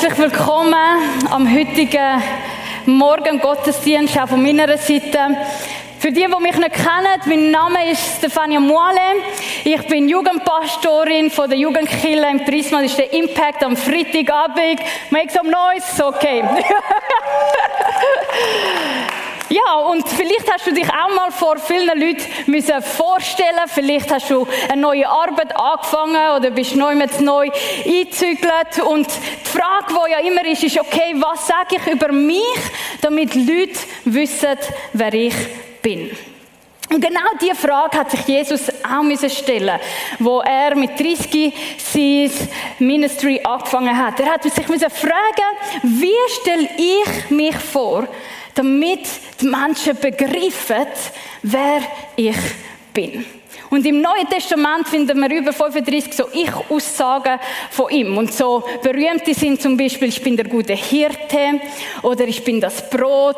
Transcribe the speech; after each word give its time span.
Herzlich 0.00 0.30
willkommen 0.30 0.76
am 1.28 1.52
heutigen 1.52 2.22
Morgen 2.86 3.40
Gottesdienst, 3.40 4.16
auch 4.16 4.28
von 4.28 4.40
meiner 4.40 4.78
Seite. 4.78 5.36
Für 5.98 6.12
die, 6.12 6.24
die 6.24 6.40
mich 6.40 6.56
nicht 6.56 6.72
kennen, 6.72 7.20
mein 7.24 7.50
Name 7.50 7.90
ist 7.90 8.18
Stefania 8.18 8.60
Muale. 8.60 9.00
Ich 9.64 9.84
bin 9.88 10.08
Jugendpastorin 10.08 11.32
von 11.32 11.50
der 11.50 11.58
Jugendkille 11.58 12.30
im 12.30 12.44
Prisma. 12.44 12.80
Das 12.80 12.92
ist 12.92 12.98
der 12.98 13.12
Impact 13.12 13.64
am 13.64 13.76
Freitagabend. 13.76 14.78
Make 15.10 15.32
some 15.32 15.50
noise, 15.50 16.06
okay. 16.06 16.44
Ja, 19.50 19.76
und 19.76 20.06
vielleicht 20.06 20.52
hast 20.52 20.66
du 20.66 20.72
dich 20.72 20.88
auch 20.88 21.14
mal 21.14 21.30
vor 21.30 21.56
vielen 21.56 21.98
Leuten 21.98 22.22
müssen 22.46 22.82
vorstellen. 22.82 23.60
Vielleicht 23.66 24.12
hast 24.12 24.28
du 24.30 24.46
eine 24.68 24.82
neue 24.82 25.08
Arbeit 25.08 25.56
angefangen 25.56 26.36
oder 26.36 26.50
bist 26.50 26.76
neu 26.76 26.94
mit 26.94 27.18
neu 27.20 27.48
eingezügelt. 27.84 28.80
Und 28.86 29.06
die 29.06 29.48
Frage, 29.48 29.86
die 29.88 30.12
ja 30.12 30.18
immer 30.18 30.44
ist, 30.44 30.64
ist, 30.64 30.78
okay, 30.78 31.14
was 31.16 31.46
sage 31.46 31.76
ich 31.76 31.92
über 31.92 32.12
mich, 32.12 32.58
damit 33.00 33.34
Leute 33.34 33.78
wissen, 34.04 34.58
wer 34.92 35.14
ich 35.14 35.34
bin. 35.80 36.10
Und 36.90 37.02
genau 37.02 37.20
diese 37.40 37.54
Frage 37.54 37.98
hat 37.98 38.10
sich 38.10 38.26
Jesus 38.26 38.68
auch 38.82 39.02
müssen 39.02 39.28
stellen, 39.28 39.78
wo 40.18 40.40
er 40.40 40.74
mit 40.74 40.98
30 40.98 41.52
sein 41.76 42.30
Ministry 42.78 43.40
angefangen 43.44 43.96
hat. 43.96 44.20
Er 44.20 44.32
hat 44.32 44.42
sich 44.42 44.68
müssen 44.68 44.90
fragen, 44.90 45.56
wie 45.82 46.12
stelle 46.40 46.68
ich 46.76 47.30
mich 47.30 47.56
vor, 47.56 48.08
damit 48.54 49.06
die 49.40 49.46
Menschen 49.46 49.96
begreifen, 50.00 50.86
wer 51.42 51.80
ich 52.16 52.36
bin. 52.92 53.24
Und 53.70 53.84
im 53.84 54.00
Neuen 54.00 54.28
Testament 54.28 54.88
finden 54.88 55.20
wir 55.20 55.30
über 55.30 55.52
35 55.52 56.14
so 56.14 56.28
Ich-Aussagen 56.32 57.38
von 57.70 57.90
ihm. 57.90 58.16
Und 58.16 58.32
so 58.32 58.64
berühmte 58.82 59.34
sind 59.34 59.60
zum 59.60 59.76
Beispiel, 59.76 60.08
ich 60.08 60.22
bin 60.22 60.36
der 60.36 60.46
gute 60.46 60.74
Hirte 60.74 61.60
oder 62.02 62.26
ich 62.26 62.42
bin 62.42 62.60
das 62.60 62.88
Brot 62.88 63.36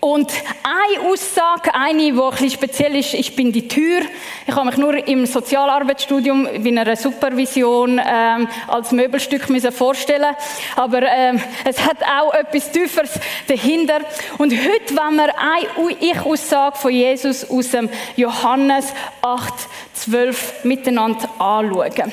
und 0.00 0.32
eine 0.62 1.06
Aussage, 1.06 1.74
eine, 1.74 1.98
die 1.98 2.12
ein 2.12 2.30
bisschen 2.30 2.50
speziell 2.50 2.96
ist, 2.96 3.12
ich 3.12 3.36
bin 3.36 3.52
die 3.52 3.68
Tür. 3.68 4.00
Ich 4.46 4.54
habe 4.54 4.66
mich 4.66 4.78
nur 4.78 5.06
im 5.06 5.26
Sozialarbeitsstudium 5.26 6.46
in 6.46 6.78
einer 6.78 6.96
Supervision 6.96 8.00
ähm, 8.02 8.48
als 8.66 8.92
Möbelstück 8.92 9.50
müssen 9.50 9.72
vorstellen 9.72 10.34
Aber 10.74 11.02
ähm, 11.02 11.40
es 11.66 11.84
hat 11.84 11.98
auch 12.02 12.32
etwas 12.32 12.70
Tieferes 12.72 13.20
dahinter. 13.46 14.00
Und 14.38 14.52
heute 14.52 14.96
wollen 14.96 15.16
wir 15.16 15.34
eine 15.38 15.96
Ich-Aussage 16.00 16.78
von 16.78 16.92
Jesus 16.92 17.50
aus 17.50 17.70
dem 17.70 17.90
Johannes 18.16 18.94
8, 19.20 19.52
12 19.92 20.64
miteinander 20.64 21.28
anschauen. 21.38 22.12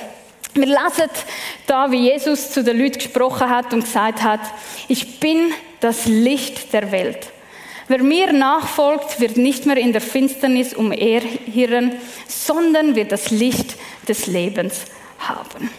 Wir 0.54 0.66
lesen 0.66 1.10
da, 1.68 1.90
wie 1.90 2.10
Jesus 2.10 2.52
zu 2.52 2.64
den 2.64 2.80
Leuten 2.80 2.98
gesprochen 2.98 3.50
hat 3.50 3.74
und 3.74 3.86
gesagt 3.86 4.24
hat, 4.24 4.42
ich 4.90 5.22
bin 5.22 5.54
das 5.80 6.06
Licht 6.06 6.74
der 6.74 6.92
Welt. 6.92 7.28
Wer 7.88 8.04
mir 8.04 8.34
nachfolgt, 8.34 9.20
wird 9.20 9.38
nicht 9.38 9.66
mehr 9.66 9.78
in 9.78 9.94
der 9.94 10.02
Finsternis 10.02 10.74
umherhirren, 10.74 11.94
sondern 12.28 12.96
wird 12.96 13.12
das 13.12 13.32
Licht 13.32 13.76
des 14.08 14.28
Lebens 14.28 14.82
haben. 15.20 15.70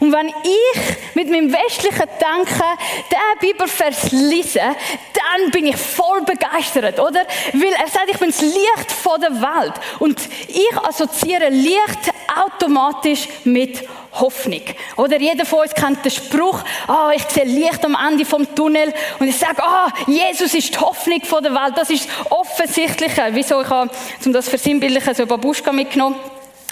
Und 0.00 0.12
wenn 0.12 0.28
ich 0.28 1.14
mit 1.14 1.30
meinem 1.30 1.52
westlichen 1.52 2.08
Denken 2.20 2.62
den 3.10 3.38
Bibelvers 3.40 4.10
lese, 4.12 4.60
dann 4.60 5.50
bin 5.50 5.66
ich 5.66 5.76
voll 5.76 6.22
begeistert, 6.22 6.98
oder? 6.98 7.26
Weil 7.52 7.72
er 7.78 7.88
sagt, 7.88 8.08
ich 8.10 8.18
bin 8.18 8.30
das 8.30 8.40
Licht 8.40 8.90
von 8.90 9.20
der 9.20 9.32
Welt. 9.40 9.74
Und 9.98 10.18
ich 10.48 10.76
assoziiere 10.82 11.50
Licht 11.50 12.12
automatisch 12.34 13.28
mit 13.44 13.86
Hoffnung. 14.12 14.62
Oder 14.96 15.20
jeder 15.20 15.44
von 15.44 15.60
uns 15.60 15.74
kennt 15.74 16.04
den 16.04 16.10
Spruch, 16.10 16.60
ah, 16.88 17.12
ich 17.14 17.22
sehe 17.24 17.44
Licht 17.44 17.84
am 17.84 17.96
Ende 18.08 18.24
vom 18.24 18.54
Tunnel 18.54 18.92
und 19.18 19.28
ich 19.28 19.36
sage, 19.36 19.62
ah, 19.62 19.88
Jesus 20.06 20.54
ist 20.54 20.74
die 20.74 20.78
Hoffnung 20.78 21.20
der 21.20 21.54
Welt. 21.54 21.74
Das 21.76 21.90
ist 21.90 22.08
das 22.08 22.32
Offensichtliche. 22.32 23.28
Wieso? 23.32 23.62
Ich 23.62 23.68
habe, 23.68 23.90
um 24.24 24.32
das 24.32 24.48
versinnbildlichen, 24.48 25.14
so 25.14 25.26
Babuschka 25.26 25.72
mitgenommen. 25.72 26.16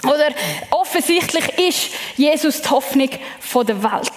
Oder 0.03 0.29
offensichtlich 0.71 1.57
ist 1.57 1.89
Jesus 2.15 2.61
die 2.61 2.69
Hoffnung 2.69 3.09
der 3.09 3.83
Welt. 3.83 4.13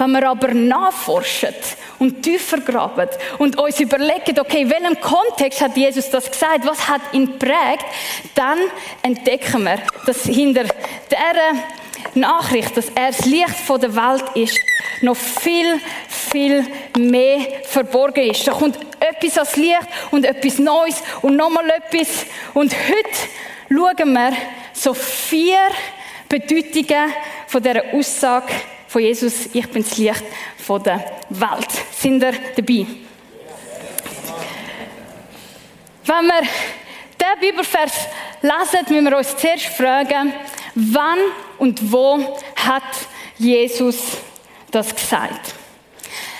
Wenn 0.00 0.12
wir 0.12 0.30
aber 0.30 0.54
nachforschen 0.54 1.54
und 1.98 2.22
tiefer 2.22 2.58
graben 2.60 3.08
und 3.36 3.58
uns 3.58 3.80
überlegen, 3.80 4.38
okay, 4.40 4.62
in 4.62 4.70
welchem 4.70 4.98
Kontext 4.98 5.60
hat 5.60 5.76
Jesus 5.76 6.08
das 6.08 6.30
gesagt, 6.30 6.66
was 6.66 6.88
hat 6.88 7.02
ihn 7.12 7.38
prägt, 7.38 7.84
dann 8.34 8.58
entdecken 9.02 9.62
wir, 9.64 9.78
dass 10.06 10.22
hinter 10.22 10.64
dieser 10.64 11.52
Nachricht, 12.14 12.76
dass 12.76 12.88
er 12.90 13.08
das 13.08 13.24
Licht 13.26 13.68
der 13.68 13.94
Welt 13.94 14.24
ist, 14.34 14.58
noch 15.02 15.16
viel, 15.16 15.80
viel 16.08 16.66
mehr 16.98 17.40
verborgen 17.64 18.30
ist. 18.30 18.46
Da 18.46 18.52
kommt 18.52 18.78
etwas 19.00 19.38
als 19.38 19.56
Licht 19.56 19.86
und 20.10 20.24
etwas 20.24 20.58
Neues 20.58 21.02
und 21.22 21.36
nochmal 21.36 21.70
etwas. 21.70 22.26
Und 22.54 22.74
heute 22.74 23.10
schauen 23.68 24.12
wir 24.12 24.32
so 24.72 24.94
vier 24.94 25.58
Bedeutungen 26.28 27.12
von 27.46 27.62
dieser 27.62 27.82
Aussage 27.92 28.52
von 28.86 29.02
Jesus, 29.02 29.46
ich 29.52 29.68
bin 29.68 29.82
das 29.84 29.96
Licht 29.98 30.24
der 30.68 31.04
Welt. 31.30 31.68
Sind 31.92 32.22
ihr 32.22 32.32
dabei? 32.56 32.86
Wenn 36.04 36.26
wir 36.26 36.42
diesen 37.20 37.40
Bibelvers 37.40 37.92
lesen, 38.42 38.86
müssen 38.88 39.04
wir 39.04 39.16
uns 39.18 39.36
zuerst 39.36 39.66
fragen, 39.66 40.32
wann 40.74 41.18
und 41.58 41.92
wo 41.92 42.38
hat 42.56 42.82
Jesus 43.38 44.16
das 44.70 44.94
gesagt? 44.94 45.54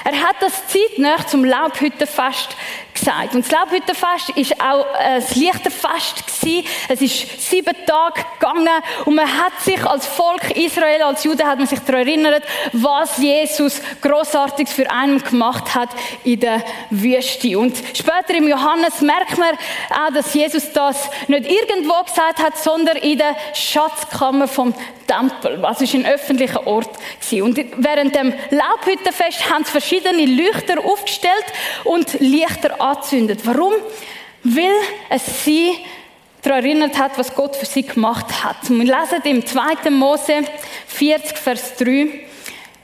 Er 0.05 0.23
hat 0.23 0.37
das 0.41 0.67
zeitnah 0.69 1.27
zum 1.27 1.45
Laubhüttenfest 1.45 2.57
gesagt. 3.01 3.35
Und 3.35 3.45
das 3.45 3.51
Laubhüttenfest 3.51 4.31
ist 4.37 4.61
auch 4.61 4.87
ein 4.95 5.25
Lichterfest 5.35 6.27
gewesen. 6.27 6.67
Es 6.89 7.01
ist 7.01 7.51
sieben 7.51 7.75
Tage 7.87 8.25
gegangen 8.39 8.83
und 9.07 9.15
man 9.15 9.27
hat 9.27 9.61
sich 9.61 9.85
als 9.85 10.07
Volk 10.07 10.57
Israel, 10.57 11.03
als 11.03 11.25
Jude, 11.25 11.45
hat 11.45 11.59
man 11.59 11.67
sich 11.67 11.81
daran 11.81 12.07
erinnert, 12.07 12.45
was 12.73 13.19
Jesus 13.19 13.81
Großartiges 14.01 14.73
für 14.73 14.91
einen 14.91 15.23
gemacht 15.23 15.75
hat 15.75 15.91
in 16.25 16.41
der 16.41 16.63
Wüste. 16.91 17.59
Und 17.59 17.77
später 17.95 18.35
im 18.35 18.49
Johannes 18.49 19.01
merkt 19.01 19.39
man 19.39 19.55
auch, 19.91 20.13
dass 20.13 20.33
Jesus 20.35 20.71
das 20.73 21.09
nicht 21.29 21.51
irgendwo 21.51 22.03
gesagt 22.05 22.39
hat, 22.43 22.57
sondern 22.59 22.97
in 22.97 23.19
der 23.19 23.35
Schatzkammer 23.55 24.47
vom 24.47 24.75
Tempel. 25.11 25.65
Also 25.65 25.85
es 25.85 25.93
war 25.93 26.01
ein 26.01 26.07
öffentlicher 26.07 26.67
Ort. 26.67 26.91
Und 27.33 27.57
während 27.79 28.15
dem 28.15 28.33
Laubhüttenfest 28.51 29.51
haben 29.51 29.65
sie 29.65 29.71
verschiedene 29.71 30.25
Leuchter 30.25 30.85
aufgestellt 30.85 31.47
und 31.85 32.21
Lichter 32.21 32.81
angezündet. 32.81 33.41
Warum? 33.45 33.73
Weil 34.45 34.71
es 35.09 35.45
sie 35.45 35.73
daran 36.43 36.65
erinnert 36.65 36.99
hat, 36.99 37.19
was 37.19 37.35
Gott 37.35 37.57
für 37.57 37.67
sie 37.67 37.83
gemacht 37.83 38.45
hat. 38.45 38.71
Wir 38.71 38.85
lesen 38.85 39.23
im 39.25 39.45
2. 39.45 39.91
Mose 39.91 40.45
40, 40.87 41.37
Vers 41.37 41.77
3, 41.77 42.09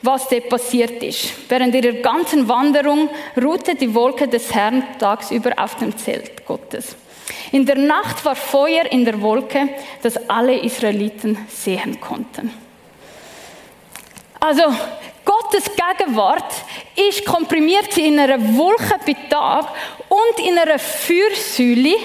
was 0.03 0.29
dort 0.29 0.49
passiert 0.49 1.03
ist. 1.03 1.31
Während 1.49 1.75
ihrer 1.75 1.95
ganzen 1.95 2.49
Wanderung 2.49 3.09
ruhte 3.43 3.75
die 3.75 3.95
Wolke 3.95 4.29
des 4.29 4.53
Herrn 4.53 4.85
tagsüber 4.99 5.53
auf 5.57 5.77
dem 5.77 5.97
Zelt 5.97 6.45
Gottes. 6.45 6.97
In 7.53 7.67
der 7.67 7.77
Nacht 7.77 8.25
war 8.25 8.37
Feuer 8.37 8.85
in 8.91 9.05
der 9.05 9.21
Wolke, 9.21 9.69
das 10.03 10.17
alle 10.29 10.59
Israeliten 10.59 11.39
sehen 11.49 12.01
konnten. 12.01 12.53
Also 14.41 14.63
Gottes 15.25 15.65
Gegenwart 15.65 16.53
ist 16.95 17.25
komprimiert 17.25 17.97
in 17.99 18.19
einer 18.19 18.41
Wolke 18.57 18.99
bei 19.05 19.17
Tag 19.29 19.67
und 20.09 20.47
in 20.47 20.57
einer 20.59 20.79
Feuersäule 20.79 21.97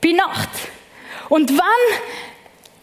bei 0.00 0.12
Nacht. 0.12 0.50
Und 1.28 1.50
wenn 1.50 1.98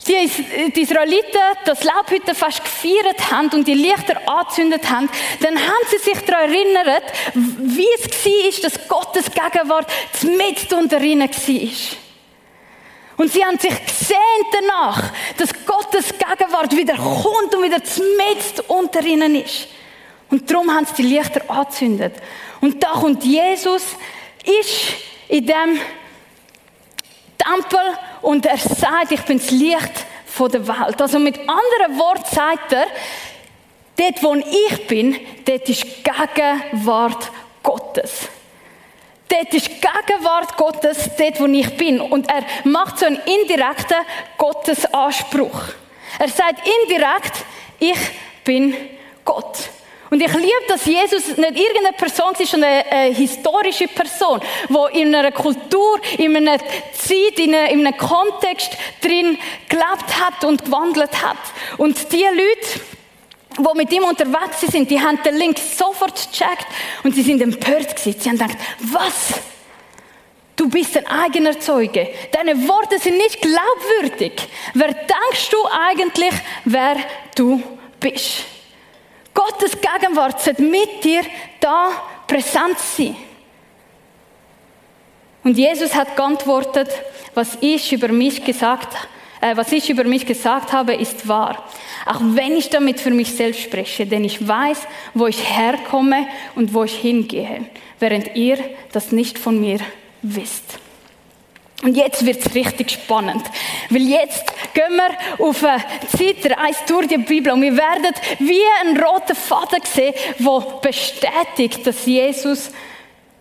die 0.08 0.82
Israeliten 0.82 1.40
das 1.66 1.84
Laubhüttenfest 1.84 2.64
gefeiert 2.64 3.32
haben 3.32 3.50
und 3.50 3.68
die 3.68 3.74
Lichter 3.74 4.18
angezündet 4.28 4.90
haben, 4.90 5.10
dann 5.42 5.58
haben 5.58 5.86
sie 5.90 5.98
sich 5.98 6.20
daran 6.26 6.52
erinnert, 6.52 7.04
wie 7.34 7.88
es 7.98 8.26
war, 8.26 8.70
dass 8.70 8.88
Gottes 8.88 9.26
Gegenwart 9.26 9.92
mit 10.24 10.72
unter 10.74 11.02
ihnen 11.02 11.30
war. 11.30 11.98
Und 13.18 13.34
sie 13.34 13.44
haben 13.44 13.60
sich 13.60 13.86
gesehnt 13.86 14.48
danach, 14.54 15.12
dass 15.38 15.50
Gottes 15.66 16.14
Gegenwart 16.18 16.76
wieder 16.76 16.96
kommt 16.96 17.54
und 17.54 17.64
wieder 17.64 17.78
mit 17.78 18.70
unter 18.70 19.02
ihnen 19.06 19.36
ist. 19.36 19.68
Und 20.32 20.50
darum 20.50 20.74
haben 20.74 20.86
sie 20.86 21.04
die 21.04 21.16
Lichter 21.16 21.42
angezündet. 21.50 22.14
Und 22.62 22.82
da 22.82 22.92
kommt 22.92 23.26
Jesus, 23.26 23.84
ist 24.46 24.94
in 25.28 25.46
dem 25.46 25.82
Tempel 27.40 27.98
und 28.22 28.46
er 28.46 28.58
sagt, 28.58 29.12
ich 29.12 29.22
bin 29.22 29.40
das 29.40 29.52
Licht 29.52 30.06
der 30.40 30.68
Welt. 30.68 31.02
Also 31.02 31.20
mit 31.20 31.38
anderen 31.40 31.98
Worten 31.98 32.34
sagt 32.34 32.72
er, 32.72 32.88
dort 33.98 34.24
wo 34.24 34.36
ich 34.36 34.88
bin, 34.88 35.20
dort 35.46 35.68
ist 35.68 35.86
Gegenwart 36.04 37.32
Gottes. 37.62 38.30
Dort 39.28 39.54
ist 39.54 39.68
Gegenwart 39.68 40.56
Gottes, 40.58 41.10
dort 41.18 41.40
wo 41.40 41.46
ich 41.46 41.78
bin. 41.78 42.00
Und 42.00 42.30
er 42.30 42.44
macht 42.64 43.00
so 43.00 43.06
einen 43.06 43.20
indirekten 43.26 43.98
Gottesanspruch. 44.38 45.62
Er 46.18 46.30
sagt 46.30 46.62
indirekt, 46.84 47.46
ich 47.80 48.00
bin 48.44 48.76
Gott. 49.26 49.70
Und 50.10 50.22
ich 50.22 50.34
liebe, 50.34 50.66
dass 50.68 50.86
Jesus 50.86 51.28
nicht 51.28 51.60
irgendeine 51.60 51.96
Person 51.96 52.34
ist, 52.40 52.52
sondern 52.52 52.72
eine, 52.72 52.92
eine 52.92 53.14
historische 53.14 53.88
Person, 53.88 54.40
die 54.68 55.02
in 55.02 55.14
einer 55.14 55.32
Kultur, 55.32 56.00
in 56.18 56.36
einer 56.36 56.58
Zeit, 56.58 57.38
in 57.38 57.54
einem, 57.54 57.80
in 57.80 57.86
einem 57.86 57.98
Kontext 57.98 58.76
drin 59.02 59.38
gelebt 59.68 60.20
hat 60.20 60.44
und 60.46 60.66
gewandelt 60.66 61.22
hat. 61.24 61.38
Und 61.78 62.12
die 62.12 62.24
Leute, 62.24 62.82
die 63.58 63.78
mit 63.78 63.92
ihm 63.92 64.04
unterwegs 64.04 64.62
sind, 64.62 64.90
die 64.90 65.00
haben 65.00 65.22
den 65.24 65.36
Link 65.36 65.60
sofort 65.60 66.16
gecheckt 66.32 66.68
und 67.04 67.14
sie 67.14 67.22
sind 67.22 67.42
empört 67.42 67.96
gewesen. 67.96 68.20
Sie 68.20 68.30
haben 68.30 68.38
gedacht, 68.38 68.58
was? 68.80 69.40
Du 70.56 70.70
bist 70.70 70.98
ein 70.98 71.08
eigener 71.08 71.58
Zeuge. 71.60 72.10
Deine 72.32 72.68
Worte 72.68 73.00
sind 73.00 73.16
nicht 73.18 73.40
glaubwürdig. 73.42 74.34
Wer 74.74 74.88
denkst 74.88 75.50
du 75.52 75.58
eigentlich, 75.72 76.34
wer 76.66 76.98
du 77.36 77.62
bist? 78.00 78.44
Gottes 79.40 79.72
Gegenwart 79.80 80.42
sollte 80.42 80.62
mit 80.62 81.02
dir 81.02 81.22
da 81.62 81.92
präsent 82.28 82.78
sein. 82.78 83.16
Und 85.46 85.58
Jesus 85.58 85.96
hat 85.96 86.18
geantwortet, 86.18 86.90
was 87.34 87.58
ich 87.62 87.94
über 87.94 88.10
mich 88.10 88.44
gesagt, 88.44 88.94
äh, 89.40 89.56
was 89.56 89.72
ich 89.72 89.90
über 89.90 90.04
mich 90.04 90.26
gesagt 90.26 90.74
habe, 90.74 90.94
ist 90.94 91.30
wahr. 91.30 91.64
Auch 92.06 92.20
wenn 92.22 92.58
ich 92.58 92.70
damit 92.70 93.00
für 93.00 93.12
mich 93.12 93.34
selbst 93.34 93.62
spreche, 93.62 94.06
denn 94.06 94.26
ich 94.26 94.46
weiß, 94.46 94.80
wo 95.14 95.28
ich 95.28 95.58
herkomme 95.58 96.28
und 96.56 96.74
wo 96.74 96.84
ich 96.84 96.96
hingehe, 96.96 97.66
während 98.00 98.36
ihr 98.36 98.58
das 98.92 99.14
nicht 99.14 99.40
von 99.40 99.60
mir 99.62 99.80
wisst. 100.22 100.80
Und 101.82 101.96
jetzt 101.96 102.26
wird's 102.26 102.54
richtig 102.54 102.92
spannend, 102.92 103.44
weil 103.90 104.02
jetzt 104.02 104.44
gehen 104.74 104.98
wir 104.98 105.46
auf 105.46 105.64
eine 105.64 105.84
Zeitreise 106.10 106.80
durch 106.88 107.08
die 107.08 107.18
Bibel 107.18 107.54
und 107.54 107.62
wir 107.62 107.76
werden 107.78 108.14
wie 108.40 108.62
einen 108.82 109.02
roten 109.02 109.36
Faden 109.36 109.82
sehen, 109.86 110.14
der 110.40 110.60
bestätigt, 110.82 111.88
dass 111.88 112.06
Jesus 112.06 112.72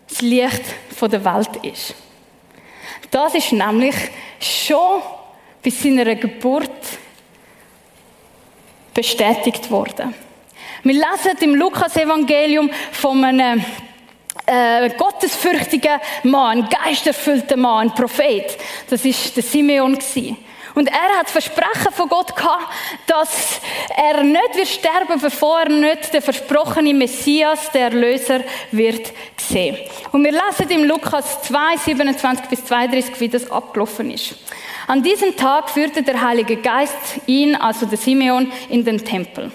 das 0.07 0.21
Licht 0.21 0.63
der 1.01 1.25
Welt 1.25 1.49
ist. 1.63 1.95
Das 3.11 3.35
ist 3.35 3.51
nämlich 3.51 3.95
schon 4.39 5.01
bei 5.63 5.69
seiner 5.69 6.15
Geburt 6.15 6.71
bestätigt 8.93 9.69
worden. 9.69 10.13
Wir 10.83 10.93
lesen 10.93 11.37
im 11.41 11.55
Lukas-Evangelium 11.55 12.69
von 12.93 13.23
einem 13.23 13.63
äh, 14.45 14.89
gottesfürchtiger 14.97 15.99
Mann, 16.23 16.63
ein 16.63 16.69
geisterfüllter 16.69 17.57
Mann, 17.57 17.89
ein 17.89 17.95
Prophet. 17.95 18.57
Das 18.89 19.05
ist 19.05 19.35
der 19.35 19.43
Simeon 19.43 19.93
gewesen. 19.93 20.37
Und 20.75 20.87
er 20.87 21.17
hat 21.19 21.29
Versprechen 21.29 21.91
von 21.91 22.07
Gott 22.07 22.35
gehabt, 22.35 22.67
dass 23.07 23.59
er 23.95 24.23
nicht 24.23 24.55
wird 24.55 24.67
sterben, 24.67 25.19
bevor 25.19 25.61
er 25.61 25.69
nicht 25.69 26.13
den 26.13 26.21
versprochenen 26.21 26.97
Messias, 26.97 27.71
der 27.71 27.85
Erlöser, 27.85 28.41
wird 28.71 29.11
sehen. 29.37 29.77
Und 30.11 30.23
wir 30.23 30.31
lesen 30.31 30.69
im 30.69 30.85
Lukas 30.85 31.41
2, 31.43 31.77
27 31.85 32.45
bis 32.47 32.65
32, 32.65 33.19
wie 33.19 33.29
das 33.29 33.49
abgelaufen 33.51 34.11
ist. 34.11 34.35
An 34.87 35.03
diesem 35.03 35.35
Tag 35.35 35.69
führte 35.69 36.01
der 36.01 36.21
Heilige 36.21 36.57
Geist 36.57 36.95
ihn, 37.25 37.55
also 37.55 37.85
der 37.85 37.97
Simeon, 37.97 38.51
in 38.69 38.85
den 38.85 39.03
Tempel. 39.03 39.51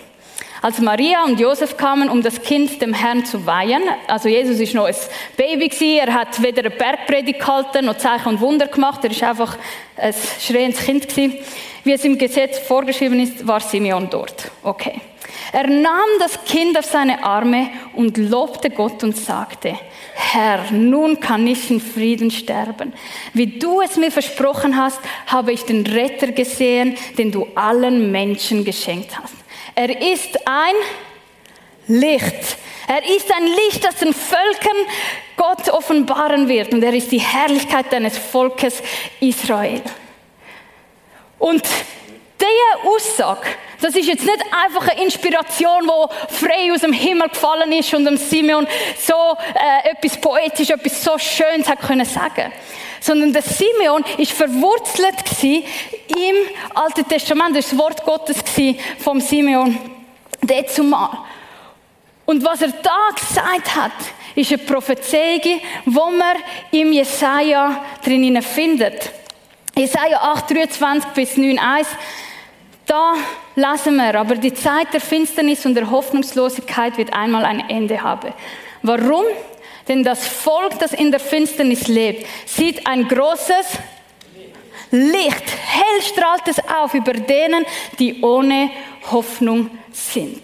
Als 0.65 0.81
Maria 0.81 1.25
und 1.25 1.39
Josef 1.39 1.77
kamen, 1.77 2.09
um 2.09 2.23
das 2.23 2.41
Kind 2.41 2.81
dem 2.81 2.95
Herrn 2.95 3.27
zu 3.27 3.45
weihen, 3.45 3.83
also 4.07 4.31
Jesus 4.31 4.59
ist 4.59 4.73
noch 4.73 4.87
ein 4.87 4.95
Baby 5.37 5.69
gewesen, 5.69 5.99
er 5.99 6.15
hat 6.15 6.43
weder 6.43 6.61
eine 6.61 6.71
Bergpredigt 6.71 7.41
gehalten, 7.41 7.85
noch 7.85 7.99
Zeichen 7.99 8.29
und 8.29 8.41
Wunder 8.41 8.67
gemacht, 8.69 9.05
er 9.05 9.11
ist 9.11 9.23
einfach 9.23 9.59
ein 9.99 10.15
schreiendes 10.41 10.81
Kind 10.81 11.07
gewesen. 11.07 11.35
Wie 11.85 11.93
es 11.93 12.03
im 12.07 12.17
Gesetz 12.17 12.61
vorgeschrieben 12.61 13.21
ist, 13.21 13.47
war 13.47 13.61
Simeon 13.61 14.09
dort. 14.09 14.51
Okay. 14.63 15.03
Er 15.53 15.67
nahm 15.67 16.09
das 16.19 16.43
Kind 16.47 16.79
auf 16.79 16.87
seine 16.87 17.23
Arme 17.23 17.69
und 17.93 18.17
lobte 18.17 18.71
Gott 18.71 19.05
und 19.05 19.19
sagte, 19.19 19.79
Herr, 20.15 20.73
nun 20.73 21.21
kann 21.21 21.47
ich 21.47 21.71
in 21.71 21.79
Frieden 21.83 22.31
sterben. 22.31 22.95
Wie 23.35 23.59
du 23.59 23.83
es 23.83 23.99
mir 23.99 24.11
versprochen 24.11 24.79
hast, 24.79 25.01
habe 25.27 25.53
ich 25.53 25.65
den 25.65 25.87
Retter 25.87 26.29
gesehen, 26.29 26.97
den 27.19 27.31
du 27.31 27.49
allen 27.55 28.11
Menschen 28.11 28.65
geschenkt 28.65 29.19
hast. 29.21 29.44
Er 29.75 30.01
ist 30.01 30.39
ein 30.47 30.75
Licht. 31.89 32.57
Er 32.87 33.05
ist 33.17 33.33
ein 33.33 33.47
Licht, 33.47 33.85
das 33.85 33.97
den 33.97 34.13
Völkern 34.13 34.77
Gott 35.37 35.69
offenbaren 35.71 36.49
wird. 36.49 36.73
Und 36.73 36.83
er 36.83 36.93
ist 36.93 37.11
die 37.11 37.21
Herrlichkeit 37.21 37.93
deines 37.93 38.17
Volkes 38.17 38.83
Israel. 39.21 39.83
Und 41.39 41.63
diese 42.41 42.89
Aussage, 42.89 43.47
das 43.81 43.95
ist 43.95 44.07
jetzt 44.09 44.25
nicht 44.25 44.43
einfach 44.51 44.89
eine 44.89 45.03
Inspiration, 45.03 45.83
die 45.85 46.35
frei 46.35 46.73
aus 46.73 46.81
dem 46.81 46.93
Himmel 46.93 47.29
gefallen 47.29 47.71
ist 47.73 47.93
und 47.95 48.05
dem 48.05 48.17
Simeon 48.17 48.67
so 48.99 49.37
äh, 49.55 49.91
etwas 49.91 50.21
poetisch, 50.21 50.71
etwas 50.71 51.03
so 51.03 51.19
Schönes 51.19 51.69
hat 51.69 51.81
können 51.81 52.07
sagen. 52.07 52.53
Sondern 53.01 53.33
der 53.33 53.43
Simeon 53.43 54.05
ist 54.17 54.33
verwurzelt 54.33 55.17
im 55.43 56.37
Alten 56.75 57.07
Testament, 57.07 57.57
das, 57.57 57.71
das 57.71 57.79
Wort 57.79 58.05
Gottes 58.05 58.39
vom 58.99 59.21
Simeon 59.21 59.79
dazu 60.41 60.83
mal. 60.83 61.19
Und 62.27 62.45
was 62.45 62.63
er 62.63 62.73
da 62.83 63.09
gesagt 63.15 63.77
hat, 63.77 63.93
ist 64.35 64.51
eine 64.51 64.59
Prophezeiung, 64.59 65.61
wo 65.85 66.11
man 66.11 66.37
im 66.71 66.93
Jesaja 66.93 67.85
drinnen 68.03 68.43
findet. 68.43 69.11
Jesaja 69.77 70.19
8, 70.19 70.51
23 70.51 71.11
bis 71.15 71.37
9, 71.37 71.59
1. 71.59 71.89
Da 72.87 73.15
lassen 73.57 73.97
wir, 73.97 74.15
aber 74.15 74.37
die 74.37 74.55
Zeit 74.55 74.93
der 74.93 75.01
Finsternis 75.01 75.67
und 75.67 75.75
der 75.75 75.91
Hoffnungslosigkeit 75.91 76.97
wird 76.97 77.13
einmal 77.13 77.45
ein 77.45 77.69
Ende 77.69 78.03
haben. 78.03 78.33
Warum? 78.83 79.25
Denn 79.89 80.05
das 80.05 80.27
Volk, 80.27 80.79
das 80.79 80.93
in 80.93 81.11
der 81.11 81.21
Finsternis 81.21 81.89
lebt, 81.89 82.27
sieht 82.47 82.87
ein 82.87 83.09
großes 83.09 83.79
Licht. 84.91 85.45
Hell 85.67 86.03
strahlt 86.03 86.47
es 86.47 86.59
auf 86.69 86.95
über 86.95 87.13
denen, 87.13 87.67
die 87.99 88.23
ohne 88.23 88.71
Hoffnung 89.11 89.71
sind. 89.91 90.43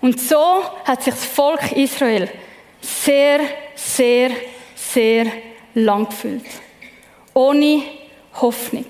Und 0.00 0.20
so 0.20 0.64
hat 0.84 1.02
sich 1.02 1.14
das 1.14 1.24
Volk 1.24 1.72
Israel 1.72 2.28
sehr, 2.80 3.40
sehr, 3.74 4.30
sehr 4.74 5.26
lang 5.74 6.06
gefühlt. 6.06 6.44
Ohne 7.32 7.82
Hoffnung. 8.40 8.86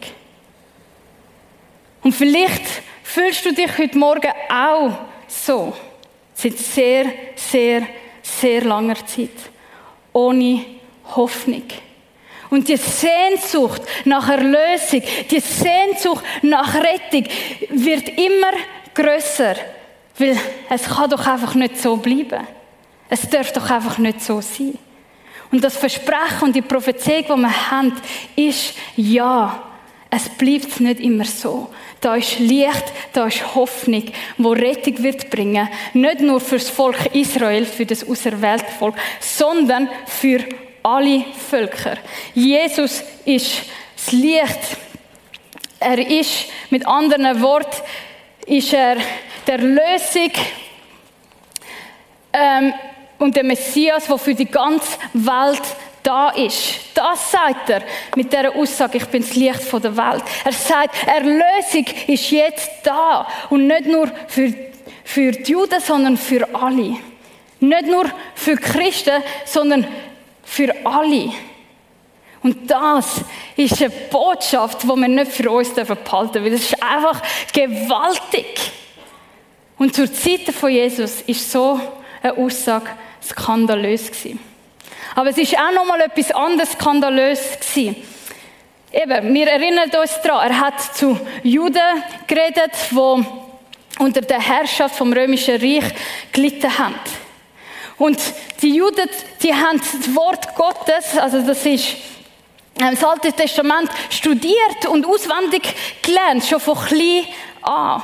Und 2.02 2.12
vielleicht 2.12 2.82
fühlst 3.02 3.44
du 3.44 3.52
dich 3.52 3.78
heute 3.78 3.98
Morgen 3.98 4.32
auch 4.50 4.92
so. 5.26 5.72
Seit 6.34 6.58
sehr, 6.58 7.06
sehr, 7.36 7.86
sehr 8.22 8.64
langer 8.64 9.06
Zeit. 9.06 9.30
Ohne 10.12 10.64
Hoffnung. 11.16 11.64
Und 12.50 12.68
die 12.68 12.76
Sehnsucht 12.76 13.82
nach 14.04 14.28
Erlösung, 14.28 15.02
die 15.30 15.40
Sehnsucht 15.40 16.24
nach 16.42 16.74
Rettung 16.74 17.24
wird 17.70 18.08
immer 18.10 18.52
größer. 18.94 19.56
Weil 20.18 20.38
es 20.70 20.84
kann 20.84 21.10
doch 21.10 21.26
einfach 21.26 21.54
nicht 21.54 21.78
so 21.78 21.96
bleiben. 21.96 22.46
Es 23.08 23.28
darf 23.28 23.52
doch 23.52 23.68
einfach 23.70 23.98
nicht 23.98 24.20
so 24.20 24.40
sein. 24.40 24.78
Und 25.54 25.62
das 25.62 25.76
Versprechen 25.76 26.42
und 26.42 26.56
die 26.56 26.62
Prophezeiung, 26.62 27.22
die 27.28 27.42
wir 27.42 27.70
haben, 27.70 27.92
ist 28.34 28.74
ja, 28.96 29.62
es 30.10 30.28
bleibt 30.30 30.80
nicht 30.80 30.98
immer 30.98 31.24
so. 31.24 31.70
Da 32.00 32.16
ist 32.16 32.40
Licht, 32.40 32.82
da 33.12 33.28
ist 33.28 33.54
Hoffnung, 33.54 34.02
wo 34.36 34.50
Rettung 34.50 35.00
wird 35.04 35.30
bringen. 35.30 35.68
Nicht 35.92 36.22
nur 36.22 36.40
für 36.40 36.56
das 36.56 36.70
Volk 36.70 37.14
Israel, 37.14 37.66
für 37.66 37.86
das 37.86 38.04
auserwählte 38.04 38.66
Volk, 38.80 38.96
sondern 39.20 39.88
für 40.06 40.40
alle 40.82 41.24
Völker. 41.48 41.98
Jesus 42.34 43.04
ist 43.24 43.62
das 43.94 44.10
Licht. 44.10 44.76
Er 45.78 45.98
ist, 45.98 46.46
mit 46.70 46.84
anderen 46.84 47.40
Worten, 47.40 47.80
ist 48.46 48.72
er 48.72 48.96
der 49.46 49.58
Lösung 49.58 50.32
ähm, 52.32 52.74
und 53.18 53.36
der 53.36 53.44
Messias, 53.44 54.06
der 54.06 54.18
für 54.18 54.34
die 54.34 54.46
ganze 54.46 54.98
Welt 55.12 55.62
da 56.02 56.30
ist. 56.30 56.80
Das 56.94 57.32
sagt 57.32 57.70
er 57.70 57.82
mit 58.14 58.32
der 58.32 58.54
Aussage, 58.54 58.98
ich 58.98 59.06
bin 59.06 59.22
das 59.22 59.34
Licht 59.34 59.72
der 59.72 59.96
Welt. 59.96 60.22
Er 60.44 60.52
sagt, 60.52 60.94
Erlösung 61.06 61.86
ist 62.06 62.30
jetzt 62.30 62.70
da 62.82 63.26
und 63.50 63.66
nicht 63.66 63.86
nur 63.86 64.08
für, 64.28 64.52
für 65.02 65.32
die 65.32 65.52
Juden, 65.52 65.80
sondern 65.80 66.16
für 66.16 66.46
alle. 66.54 66.96
Nicht 67.60 67.86
nur 67.86 68.04
für 68.34 68.56
Christen, 68.56 69.22
sondern 69.46 69.86
für 70.44 70.74
alle. 70.84 71.32
Und 72.42 72.70
das 72.70 73.22
ist 73.56 73.80
eine 73.80 73.90
Botschaft, 74.10 74.82
die 74.82 74.88
wir 74.88 75.08
nicht 75.08 75.32
für 75.32 75.50
uns 75.50 75.70
behalten 75.70 75.96
dürfen, 76.04 76.44
weil 76.44 76.50
das 76.50 76.60
ist 76.60 76.82
einfach 76.82 77.22
gewaltig. 77.50 78.72
Und 79.78 79.94
zur 79.94 80.12
Zeit 80.12 80.42
von 80.54 80.70
Jesus 80.70 81.22
ist 81.22 81.50
so 81.50 81.80
eine 82.24 82.38
Aussage 82.38 82.88
skandalös 83.22 84.10
gewesen. 84.10 84.40
Aber 85.14 85.30
es 85.30 85.38
ist 85.38 85.56
auch 85.56 85.72
noch 85.72 85.84
mal 85.84 86.00
etwas 86.00 86.30
anderes 86.32 86.72
skandalös 86.72 87.58
gewesen. 87.60 87.96
Eben, 88.90 89.34
wir 89.34 89.48
erinnern 89.48 89.90
uns 90.00 90.20
daran, 90.22 90.50
er 90.50 90.60
hat 90.60 90.80
zu 90.96 91.18
Juden 91.42 92.02
geredet, 92.26 92.72
wo 92.90 93.24
unter 93.98 94.20
der 94.22 94.40
Herrschaft 94.40 94.96
vom 94.96 95.12
römischen 95.12 95.60
Reich 95.60 95.84
gelitten 96.32 96.78
haben. 96.78 96.94
Und 97.98 98.18
die 98.62 98.74
Juden, 98.74 99.08
die 99.42 99.54
haben 99.54 99.78
das 99.78 100.14
Wort 100.14 100.54
Gottes, 100.54 101.16
also 101.18 101.42
das 101.42 101.64
ist 101.66 101.90
äh, 102.80 102.90
das 102.90 103.04
Alte 103.04 103.32
Testament, 103.32 103.90
studiert 104.10 104.86
und 104.88 105.06
auswendig 105.06 105.62
gelernt, 106.02 106.44
schon 106.44 106.60
von 106.60 106.76
klein 106.76 107.24
an. 107.62 108.02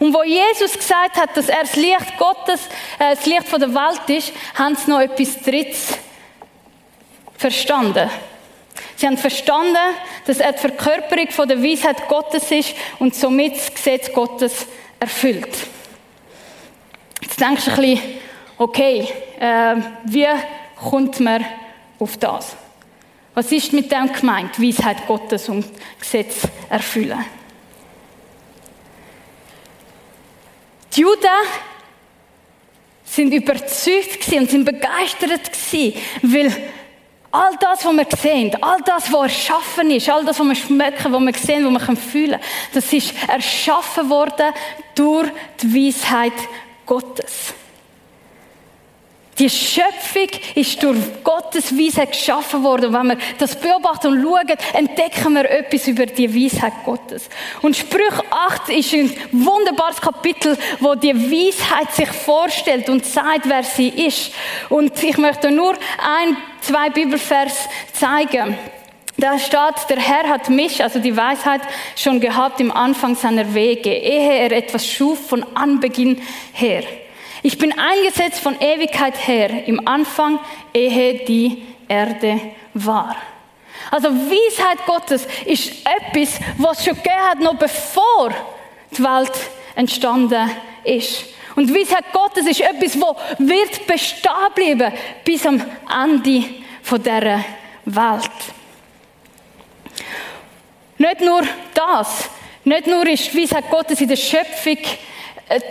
Und 0.00 0.14
wo 0.14 0.22
Jesus 0.22 0.72
gesagt 0.72 1.16
hat, 1.16 1.36
dass 1.36 1.48
er 1.50 1.60
das 1.60 1.76
Licht 1.76 2.18
Gottes, 2.18 2.60
äh, 2.98 3.14
das 3.14 3.26
Licht 3.26 3.52
der 3.52 3.74
Welt 3.74 4.08
ist, 4.08 4.32
haben 4.54 4.74
sie 4.74 4.90
noch 4.90 5.00
etwas 5.00 5.40
Drittes 5.42 5.98
verstanden. 7.36 8.10
Sie 8.96 9.06
haben 9.06 9.18
verstanden, 9.18 9.76
dass 10.26 10.38
er 10.40 10.52
die 10.52 10.58
Verkörperung 10.58 11.48
der 11.48 11.62
Weisheit 11.62 12.08
Gottes 12.08 12.50
ist 12.50 12.74
und 12.98 13.14
somit 13.14 13.56
das 13.56 13.74
Gesetz 13.74 14.10
Gottes 14.12 14.66
erfüllt. 14.98 15.54
Jetzt 17.20 17.38
denkst 17.38 17.66
du 17.66 17.70
ein 17.70 17.76
bisschen, 17.76 18.00
okay, 18.56 19.06
äh, 19.38 19.76
wie 20.04 20.26
kommt 20.76 21.20
man 21.20 21.44
auf 21.98 22.16
das? 22.16 22.56
Was 23.34 23.52
ist 23.52 23.74
mit 23.74 23.92
dem 23.92 24.10
gemeint? 24.10 24.58
Weisheit 24.60 25.06
Gottes 25.06 25.50
und 25.50 25.66
Gesetz 25.98 26.42
erfüllen. 26.70 27.22
Die 30.94 31.00
Juden 31.00 31.28
sind 33.04 33.32
überzeugt 33.32 34.28
und 34.32 34.50
sind 34.50 34.64
begeistert 34.64 35.50
weil 36.22 36.70
All 37.32 37.56
das, 37.60 37.84
was 37.84 37.96
wir 37.96 38.06
sehen, 38.16 38.50
all 38.60 38.80
das, 38.84 39.12
was 39.12 39.22
erschaffen 39.22 39.88
ist, 39.92 40.08
all 40.08 40.24
das, 40.24 40.40
was 40.40 40.46
wir 40.48 40.54
schmecken, 40.56 41.12
was 41.12 41.20
wir 41.20 41.34
sehen, 41.34 41.74
was 41.74 41.88
wir 41.88 41.96
fühlen 41.96 42.30
können, 42.32 42.42
das 42.74 42.92
ist 42.92 43.14
erschaffen 43.28 44.10
worden 44.10 44.52
durch 44.96 45.28
die 45.62 45.86
Weisheit 45.86 46.32
Gottes. 46.84 47.54
Die 49.40 49.48
Schöpfung 49.48 50.28
ist 50.54 50.82
durch 50.82 50.98
Gottes 51.24 51.74
Weisheit 51.74 52.12
geschaffen 52.12 52.62
worden. 52.62 52.94
Und 52.94 53.00
wenn 53.00 53.06
wir 53.06 53.18
das 53.38 53.58
beobachten 53.58 54.08
und 54.08 54.22
schauen, 54.22 54.58
entdecken 54.74 55.32
wir 55.32 55.50
etwas 55.50 55.88
über 55.88 56.04
die 56.04 56.34
Weisheit 56.34 56.74
Gottes. 56.84 57.30
Und 57.62 57.74
Sprüch 57.74 58.12
8 58.30 58.68
ist 58.68 58.92
ein 58.92 59.10
wunderbares 59.32 59.98
Kapitel, 59.98 60.58
wo 60.80 60.94
die 60.94 61.14
Weisheit 61.14 61.90
sich 61.90 62.08
vorstellt 62.10 62.90
und 62.90 63.06
sagt, 63.06 63.48
wer 63.48 63.62
sie 63.62 63.88
ist. 63.88 64.32
Und 64.68 65.02
ich 65.02 65.16
möchte 65.16 65.50
nur 65.50 65.72
ein, 65.72 66.36
zwei 66.60 66.90
Bibelvers 66.90 67.66
zeigen. 67.94 68.58
Da 69.16 69.38
steht, 69.38 69.88
der 69.88 70.00
Herr 70.00 70.28
hat 70.28 70.50
mich, 70.50 70.82
also 70.82 70.98
die 70.98 71.16
Weisheit, 71.16 71.62
schon 71.96 72.20
gehabt 72.20 72.60
im 72.60 72.70
Anfang 72.70 73.16
seiner 73.16 73.54
Wege, 73.54 73.90
ehe 73.90 74.34
er 74.34 74.52
etwas 74.52 74.86
schuf 74.86 75.28
von 75.28 75.46
Anbeginn 75.54 76.20
her. 76.52 76.84
Ich 77.42 77.56
bin 77.56 77.78
eingesetzt 77.78 78.40
von 78.40 78.60
Ewigkeit 78.60 79.26
her, 79.26 79.66
im 79.66 79.86
Anfang, 79.86 80.38
ehe 80.74 81.24
die 81.24 81.62
Erde 81.88 82.40
war. 82.74 83.16
Also 83.90 84.08
Weisheit 84.08 84.84
Gottes 84.86 85.26
ist 85.46 85.72
etwas, 85.86 86.38
was 86.58 86.84
schon 86.84 86.94
gegeben 86.94 87.28
hat, 87.28 87.40
noch 87.40 87.56
bevor 87.56 88.30
die 88.96 89.02
Welt 89.02 89.32
entstanden 89.74 90.50
ist. 90.84 91.24
Und 91.56 91.74
Weisheit 91.74 92.12
Gottes 92.12 92.46
ist 92.46 92.60
etwas, 92.60 93.00
wo 93.00 93.16
wird 93.38 93.86
bestehen 93.86 94.32
bleiben 94.54 94.92
bis 95.24 95.44
am 95.46 95.60
Ende 96.04 96.44
von 96.82 97.02
dieser 97.02 97.44
Welt. 97.86 98.30
Nicht 100.98 101.20
nur 101.22 101.42
das, 101.74 102.28
nicht 102.64 102.86
nur 102.86 103.06
ist 103.08 103.34
Weisheit 103.34 103.70
Gottes 103.70 104.00
in 104.00 104.08
der 104.08 104.16
Schöpfung 104.16 104.78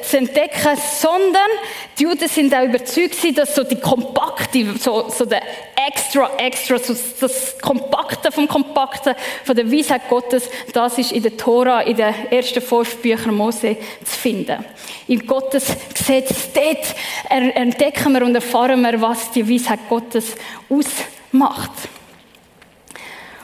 zu 0.01 0.17
entdecken, 0.17 0.77
sondern 0.99 1.49
die 1.97 2.03
Juden 2.03 2.27
sind 2.27 2.53
auch 2.53 2.63
überzeugt 2.63 3.37
dass 3.37 3.55
so 3.55 3.63
die 3.63 3.79
kompakte, 3.79 4.77
so, 4.77 5.09
so 5.09 5.25
der 5.25 5.41
extra, 5.87 6.31
extra, 6.37 6.77
so 6.77 6.95
das 7.21 7.57
Kompakte 7.59 8.31
vom 8.31 8.47
Kompakten 8.47 9.15
von 9.43 9.55
der 9.55 9.71
Weisheit 9.71 10.09
Gottes, 10.09 10.49
das 10.73 10.97
ist 10.97 11.11
in 11.11 11.23
der 11.23 11.37
Tora, 11.37 11.81
in 11.81 11.95
den 11.95 12.13
ersten 12.29 12.61
fünf 12.61 12.97
Büchern 12.97 13.35
Mose 13.35 13.77
zu 14.03 14.19
finden. 14.19 14.65
In 15.07 15.25
Gottes 15.25 15.67
Gesetz, 15.93 16.49
dort 16.53 16.95
entdecken 17.29 18.13
wir 18.13 18.23
und 18.23 18.35
erfahren 18.35 18.81
wir, 18.81 19.01
was 19.01 19.31
die 19.31 19.49
Weisheit 19.49 19.79
Gottes 19.87 20.35
ausmacht. 20.69 21.71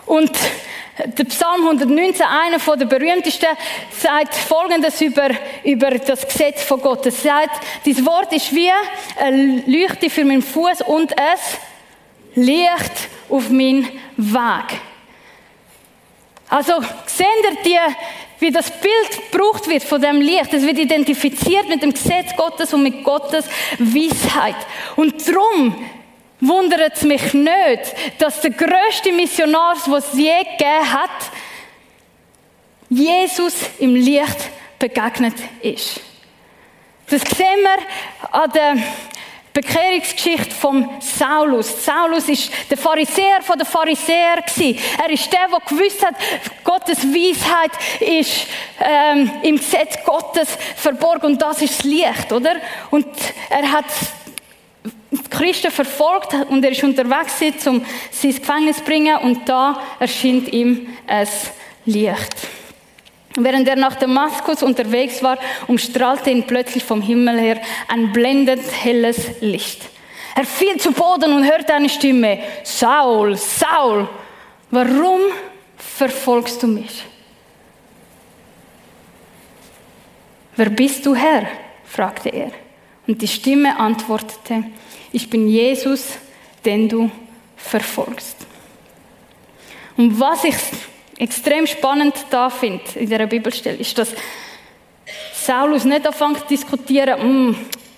Und 0.06 0.32
der 1.04 1.26
Psalm 1.26 1.66
119, 1.66 2.26
einer 2.26 2.60
von 2.60 2.80
der 2.80 2.86
berühmtesten, 2.86 3.50
sagt 3.92 4.34
Folgendes 4.34 5.02
über, 5.02 5.30
über 5.64 5.92
das 5.92 6.26
Gesetz 6.26 6.64
von 6.64 6.80
Gott. 6.82 7.06
Es 7.06 7.22
sagt, 7.22 7.66
dieses 7.86 8.06
Wort 8.06 8.32
ist 8.32 8.54
wie 8.56 8.72
ein 9.20 9.64
Leuchte 9.66 10.10
für 10.10 10.24
meinen 10.24 10.42
Fuß 10.42 10.82
und 10.84 11.12
es 11.12 11.58
Licht 12.36 13.10
auf 13.30 13.50
meinen 13.50 13.88
Weg. 14.18 14.80
Also, 16.50 16.74
sehen 17.08 17.28
ihr 17.44 17.58
die, 17.64 17.96
wie 18.40 18.52
das 18.52 18.70
Bild 18.72 19.32
gebraucht 19.32 19.68
wird 19.68 19.84
von 19.84 20.02
dem 20.02 20.22
Licht? 20.22 20.54
Es 20.54 20.64
wird 20.64 20.78
identifiziert 20.78 21.68
mit 21.68 21.82
dem 21.82 21.92
Gesetz 21.92 22.36
Gottes 22.38 22.74
und 22.74 22.84
mit 22.84 23.04
Gottes 23.04 23.46
Weisheit. 23.80 24.56
Und 24.96 25.28
darum 25.28 25.76
wundert 26.40 26.96
es 26.96 27.04
mich 27.04 27.34
nicht, 27.34 27.96
dass 28.20 28.42
der 28.42 28.52
größte 28.52 29.12
Missionar, 29.12 29.76
was 29.88 30.14
es 30.14 30.20
je 30.20 30.38
gegeben 30.44 30.94
hat, 30.94 31.32
Jesus 32.90 33.56
im 33.80 33.96
Licht 33.96 34.50
begegnet 34.80 35.36
ist. 35.62 36.02
Das 37.10 37.22
sehen 37.22 37.60
wir 37.62 38.32
an 38.32 38.52
der 38.52 38.76
Bekehrungsgeschichte 39.56 40.52
von 40.52 40.90
Saulus. 41.00 41.86
Saulus 41.86 42.28
ist 42.28 42.52
der 42.70 42.78
Pharisäer 42.78 43.42
von 43.42 43.58
der 43.58 43.66
Pharisäer 43.66 44.44
Er 45.02 45.10
ist 45.10 45.32
der, 45.32 45.48
der 45.48 45.60
gewusst 45.66 46.06
hat, 46.06 46.16
Gottes 46.64 47.04
Weisheit 47.04 47.72
ist 48.02 48.48
ähm, 48.82 49.32
im 49.44 49.56
Gesetz 49.56 49.98
Gottes 50.04 50.50
verborgen 50.76 51.28
und 51.28 51.42
das 51.42 51.62
ist 51.62 51.80
das 51.80 51.86
Licht, 51.86 52.34
oder? 52.34 52.58
Und 52.92 53.08
er 53.50 53.72
hat 53.72 53.86
Christen 55.30 55.72
verfolgt 55.72 56.34
und 56.50 56.64
er 56.64 56.72
ist 56.72 56.84
unterwegs, 56.84 57.42
um 57.68 57.84
sie 58.12 58.28
ins 58.28 58.40
Gefängnis 58.40 58.78
zu 58.78 58.84
bringen 58.84 59.18
und 59.18 59.48
da 59.48 59.82
erscheint 60.00 60.52
ihm 60.54 60.88
ein 61.08 61.28
Licht. 61.86 62.36
Während 63.38 63.68
er 63.68 63.76
nach 63.76 63.96
Damaskus 63.96 64.64
unterwegs 64.64 65.22
war, 65.22 65.38
umstrahlte 65.68 66.32
ihn 66.32 66.44
plötzlich 66.44 66.84
vom 66.84 67.02
Himmel 67.02 67.38
her 67.38 67.62
ein 67.90 68.14
blendend 68.14 68.64
helles 68.84 69.42
Licht. 69.42 69.82
Er 70.36 70.46
fiel 70.46 70.78
zu 70.78 70.92
Boden 70.92 71.34
und 71.34 71.44
hörte 71.44 71.74
eine 71.74 71.90
Stimme, 71.90 72.40
Saul, 72.64 73.36
Saul, 73.36 74.08
warum 74.72 75.22
verfolgst 75.78 76.64
du 76.64 76.68
mich? 76.68 77.04
Wer 80.56 80.70
bist 80.70 81.06
du 81.06 81.14
Herr? 81.14 81.48
fragte 81.86 82.30
er. 82.30 82.52
Und 83.08 83.22
die 83.22 83.28
Stimme 83.28 83.78
antwortete, 83.78 84.64
ich 85.16 85.30
bin 85.30 85.48
Jesus, 85.48 86.18
den 86.66 86.90
du 86.90 87.10
verfolgst. 87.56 88.36
Und 89.96 90.20
was 90.20 90.44
ich 90.44 90.56
extrem 91.18 91.66
spannend 91.66 92.14
da 92.30 92.50
finde 92.50 92.84
in 92.96 93.10
der 93.10 93.26
Bibelstelle, 93.26 93.78
ist, 93.78 93.98
dass 93.98 94.10
Saulus 95.34 95.86
nicht 95.86 96.06
anfängt 96.06 96.40
zu 96.40 96.48
diskutieren, 96.48 97.22
hm, 97.22 97.56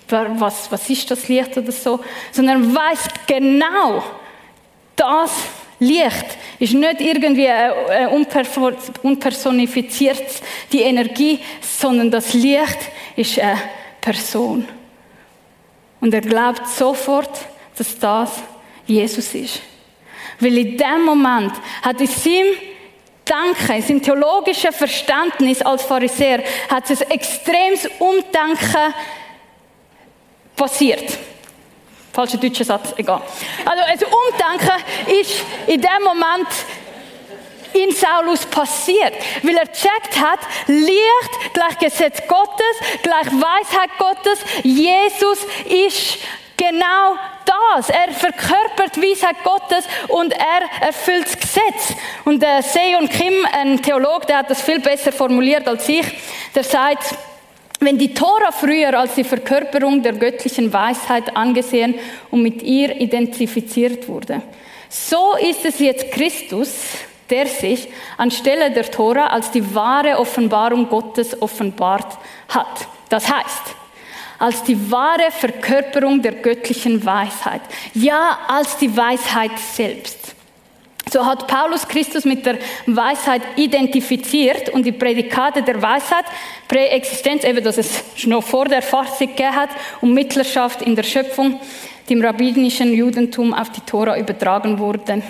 was, 0.08 0.70
was 0.70 0.88
ist 0.88 1.10
das 1.10 1.26
Licht 1.26 1.58
oder 1.58 1.72
so, 1.72 1.98
sondern 2.30 2.72
weiß 2.72 3.08
genau, 3.26 4.00
das 4.94 5.32
Licht 5.80 6.38
ist 6.60 6.74
nicht 6.74 7.00
irgendwie 7.00 7.48
eine 7.48 8.10
unpersonifizierte 9.02 10.22
Energie, 10.72 11.40
sondern 11.60 12.12
das 12.12 12.32
Licht 12.32 12.78
ist 13.16 13.40
eine 13.40 13.60
Person. 14.00 14.68
Und 16.00 16.14
er 16.14 16.20
glaubt 16.20 16.66
sofort, 16.68 17.30
dass 17.76 17.98
das 17.98 18.30
Jesus 18.86 19.34
ist. 19.34 19.60
Weil 20.40 20.58
in 20.58 20.76
dem 20.76 21.04
Moment 21.04 21.52
hat 21.82 22.00
in 22.00 22.06
seinem 22.06 22.54
Denken, 23.28 23.72
in 23.72 23.82
seinem 23.82 24.02
theologischen 24.02 24.72
Verständnis 24.72 25.60
als 25.60 25.82
Pharisäer, 25.82 26.42
hat 26.70 26.88
es 26.90 27.02
ein 27.02 27.10
extremes 27.10 27.88
Umdenken 27.98 28.94
passiert. 30.56 31.18
Falscher 32.12 32.38
deutscher 32.38 32.64
Satz, 32.64 32.94
egal. 32.96 33.20
Also, 33.64 33.82
ein 33.84 33.98
Umdenken 33.98 35.20
ist 35.20 35.44
in 35.66 35.80
dem 35.80 36.02
Moment 36.04 36.48
in 37.82 37.92
Saulus 37.92 38.46
passiert. 38.46 39.14
Weil 39.42 39.56
er 39.56 39.72
checkt 39.72 40.18
hat, 40.20 40.40
Licht 40.66 41.54
gleich 41.54 41.78
Gesetz 41.78 42.20
Gottes, 42.26 43.02
gleich 43.02 43.26
Weisheit 43.26 43.90
Gottes. 43.98 44.40
Jesus 44.62 45.44
ist 45.64 46.18
genau 46.56 47.16
das. 47.44 47.88
Er 47.88 48.12
verkörpert 48.12 48.96
Weisheit 48.96 49.42
Gottes 49.44 49.84
und 50.08 50.32
er 50.32 50.86
erfüllt 50.86 51.26
das 51.26 51.38
Gesetz. 51.38 51.96
Und 52.24 52.42
der 52.42 52.62
Seon 52.62 53.08
Kim, 53.08 53.46
ein 53.52 53.80
Theologe, 53.80 54.26
der 54.26 54.38
hat 54.38 54.50
das 54.50 54.60
viel 54.60 54.80
besser 54.80 55.12
formuliert 55.12 55.66
als 55.66 55.88
ich, 55.88 56.06
der 56.54 56.64
sagt, 56.64 57.14
Wenn 57.80 57.96
die 57.96 58.12
Tora 58.12 58.50
früher 58.50 58.98
als 58.98 59.14
die 59.14 59.22
Verkörperung 59.22 60.02
der 60.02 60.14
göttlichen 60.14 60.72
Weisheit 60.72 61.36
angesehen 61.36 61.94
und 62.30 62.42
mit 62.42 62.60
ihr 62.62 63.00
identifiziert 63.00 64.08
wurde, 64.08 64.42
so 64.88 65.36
ist 65.36 65.64
es 65.64 65.78
jetzt 65.78 66.10
Christus, 66.10 66.70
der 67.30 67.46
sich 67.46 67.88
anstelle 68.16 68.70
der 68.70 68.90
Tora 68.90 69.28
als 69.28 69.50
die 69.50 69.74
wahre 69.74 70.18
Offenbarung 70.18 70.88
Gottes 70.88 71.40
offenbart 71.40 72.18
hat. 72.48 72.88
Das 73.08 73.32
heißt, 73.32 73.74
als 74.38 74.62
die 74.62 74.90
wahre 74.90 75.30
Verkörperung 75.30 76.22
der 76.22 76.32
göttlichen 76.32 77.04
Weisheit. 77.04 77.62
Ja, 77.94 78.38
als 78.48 78.76
die 78.76 78.96
Weisheit 78.96 79.58
selbst. 79.58 80.34
So 81.10 81.24
hat 81.24 81.46
Paulus 81.46 81.88
Christus 81.88 82.24
mit 82.24 82.44
der 82.44 82.58
Weisheit 82.86 83.40
identifiziert 83.56 84.68
und 84.68 84.84
die 84.84 84.92
Prädikate 84.92 85.62
der 85.62 85.80
Weisheit, 85.80 86.24
Präexistenz, 86.68 87.44
eben, 87.44 87.64
dass 87.64 87.78
es 87.78 88.04
noch 88.26 88.44
vor 88.44 88.66
der 88.66 88.82
Fassung 88.82 89.28
gegeben 89.28 89.56
hat 89.56 89.70
und 90.02 90.12
Mittlerschaft 90.12 90.82
in 90.82 90.94
der 90.94 91.04
Schöpfung, 91.04 91.60
dem 92.08 92.24
rabbinischen 92.24 92.92
Judentum 92.92 93.54
auf 93.54 93.70
die 93.70 93.80
Tora 93.80 94.18
übertragen 94.18 94.78
wurden. 94.78 95.22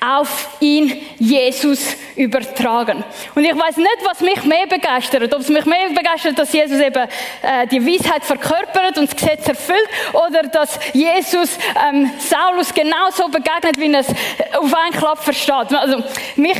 Auf 0.00 0.48
ihn 0.60 0.92
Jesus 1.18 1.96
übertragen. 2.16 3.02
Und 3.34 3.44
ich 3.44 3.54
weiß 3.54 3.76
nicht, 3.78 3.98
was 4.04 4.20
mich 4.20 4.44
mehr 4.44 4.66
begeistert. 4.66 5.34
Ob 5.34 5.40
es 5.40 5.48
mich 5.48 5.64
mehr 5.64 5.88
begeistert, 5.88 6.38
dass 6.38 6.52
Jesus 6.52 6.80
eben 6.80 7.08
äh, 7.42 7.66
die 7.70 7.84
Weisheit 7.84 8.24
verkörpert 8.24 8.98
und 8.98 9.08
das 9.10 9.16
Gesetz 9.16 9.48
erfüllt, 9.48 9.88
oder 10.12 10.42
dass 10.44 10.78
Jesus 10.92 11.58
ähm, 11.88 12.10
Saulus 12.18 12.72
genauso 12.72 13.28
begegnet, 13.28 13.78
wie 13.78 13.92
er 13.92 14.00
es 14.00 14.08
auf 14.08 14.74
einen 14.74 14.92
Klapp 14.92 15.22
versteht. 15.22 15.72
Also 15.72 16.02
mich, 16.36 16.58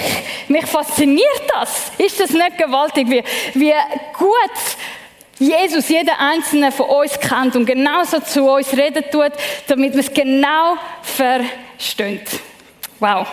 mich 0.49 0.67
fasziniert 0.67 1.43
das. 1.55 1.93
Ist 1.99 2.21
das 2.21 2.31
nicht 2.31 2.59
gewaltig, 2.59 3.09
wie, 3.09 3.23
wie 3.55 3.75
gut 4.17 4.27
Jesus 5.39 5.89
jeder 5.89 6.19
einzelne 6.19 6.73
von 6.73 6.87
uns 6.87 7.19
kennt 7.21 7.57
und 7.57 7.67
genauso 7.67 8.21
zu 8.21 8.49
uns 8.49 8.73
reden 8.73 9.05
tut, 9.11 9.33
damit 9.67 9.93
wir 9.93 10.01
es 10.01 10.13
genau 10.13 10.77
verstehen. 11.03 12.23
Wow. 12.99 13.27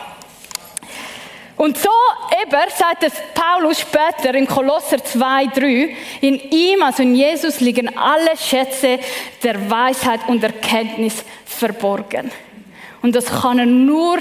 Und 1.55 1.77
so 1.77 1.89
eben 2.41 2.69
sagt 2.75 3.03
es 3.03 3.13
Paulus 3.33 3.79
später 3.79 4.35
in 4.35 4.47
Kolosser 4.47 5.01
2, 5.01 5.45
3, 5.45 5.95
in 6.21 6.39
ihm, 6.51 6.83
also 6.83 7.03
in 7.03 7.15
Jesus, 7.15 7.61
liegen 7.61 7.95
alle 7.97 8.35
Schätze 8.35 8.99
der 9.41 9.69
Weisheit 9.69 10.21
und 10.27 10.43
Erkenntnis 10.43 11.23
verborgen. 11.45 12.31
Und 13.01 13.15
das 13.15 13.27
kann 13.27 13.59
er 13.59 13.65
nur 13.65 14.17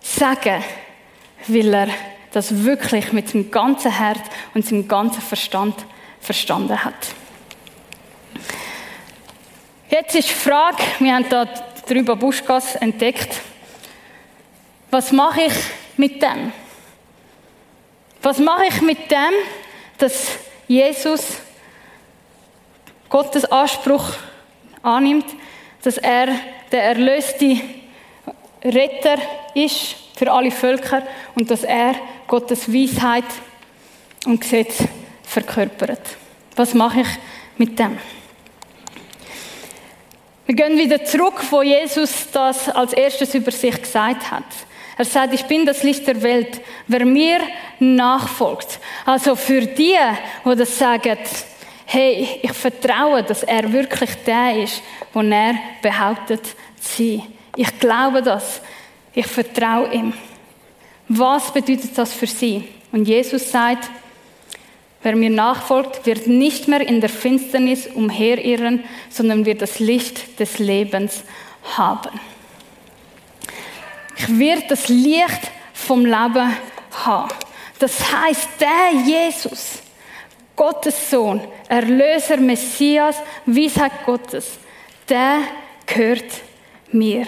sagen, 0.00 0.64
weil 1.48 1.74
er 1.74 1.88
das 2.32 2.64
wirklich 2.64 3.12
mit 3.12 3.28
seinem 3.28 3.50
ganzen 3.50 3.90
Herz 3.90 4.20
und 4.54 4.64
seinem 4.64 4.88
ganzen 4.88 5.20
Verstand 5.20 5.74
verstanden 6.24 6.82
hat. 6.82 6.94
Jetzt 9.90 10.14
ist 10.14 10.28
die 10.30 10.34
Frage, 10.34 10.82
wir 10.98 11.14
haben 11.14 11.28
da 11.28 11.44
drüber 11.86 12.16
Buschgas 12.16 12.74
entdeckt, 12.76 13.40
was 14.90 15.12
mache 15.12 15.42
ich 15.42 15.52
mit 15.96 16.22
dem? 16.22 16.52
Was 18.22 18.38
mache 18.38 18.64
ich 18.68 18.80
mit 18.80 19.10
dem, 19.10 19.32
dass 19.98 20.38
Jesus 20.66 21.36
Gottes 23.10 23.44
Anspruch 23.44 24.14
annimmt, 24.82 25.26
dass 25.82 25.98
er 25.98 26.28
der 26.72 26.82
erlöste 26.82 27.60
Retter 28.64 29.18
ist 29.54 29.96
für 30.16 30.32
alle 30.32 30.50
Völker 30.50 31.02
und 31.34 31.50
dass 31.50 31.64
er 31.64 31.94
Gottes 32.26 32.72
Weisheit 32.72 33.24
und 34.24 34.40
Gesetz 34.40 34.84
verkörpert. 35.34 36.16
Was 36.56 36.74
mache 36.74 37.00
ich 37.00 37.08
mit 37.58 37.78
dem? 37.78 37.98
Wir 40.46 40.54
gehen 40.54 40.78
wieder 40.78 41.04
zurück, 41.04 41.42
wo 41.50 41.62
Jesus 41.62 42.30
das 42.30 42.68
als 42.68 42.92
erstes 42.92 43.34
über 43.34 43.50
sich 43.50 43.80
gesagt 43.82 44.30
hat. 44.30 44.44
Er 44.96 45.04
sagt, 45.04 45.34
ich 45.34 45.44
bin 45.46 45.66
das 45.66 45.82
Licht 45.82 46.06
der 46.06 46.22
Welt. 46.22 46.60
Wer 46.86 47.04
mir 47.04 47.40
nachfolgt. 47.80 48.78
Also 49.04 49.34
für 49.34 49.62
die, 49.62 49.96
die 50.44 50.56
das 50.56 50.78
sagen, 50.78 51.18
hey, 51.86 52.28
ich 52.42 52.52
vertraue, 52.52 53.24
dass 53.24 53.42
er 53.42 53.72
wirklich 53.72 54.10
der 54.24 54.62
ist, 54.62 54.82
wo 55.12 55.20
er 55.22 55.54
behauptet 55.82 56.44
zu 56.80 57.02
sein. 57.02 57.22
Ich 57.56 57.78
glaube 57.80 58.22
das. 58.22 58.60
Ich 59.14 59.26
vertraue 59.26 59.92
ihm. 59.92 60.12
Was 61.08 61.52
bedeutet 61.52 61.96
das 61.98 62.12
für 62.12 62.28
sie? 62.28 62.68
Und 62.92 63.08
Jesus 63.08 63.50
sagt, 63.50 63.90
Wer 65.04 65.16
mir 65.16 65.28
nachfolgt, 65.28 66.06
wird 66.06 66.26
nicht 66.28 66.66
mehr 66.66 66.80
in 66.80 67.02
der 67.02 67.10
Finsternis 67.10 67.86
umherirren, 67.86 68.84
sondern 69.10 69.44
wird 69.44 69.60
das 69.60 69.78
Licht 69.78 70.40
des 70.40 70.58
Lebens 70.58 71.24
haben. 71.76 72.18
Ich 74.16 74.38
werde 74.38 74.64
das 74.70 74.88
Licht 74.88 75.50
vom 75.74 76.06
Leben 76.06 76.56
haben. 77.04 77.28
Das 77.78 78.00
heißt, 78.00 78.48
der 78.58 78.98
Jesus, 79.04 79.82
Gottes 80.56 81.10
Sohn, 81.10 81.42
Erlöser, 81.68 82.38
Messias, 82.38 83.16
Weisheit 83.44 83.92
Gottes, 84.06 84.58
der 85.06 85.40
gehört 85.84 86.32
mir. 86.92 87.26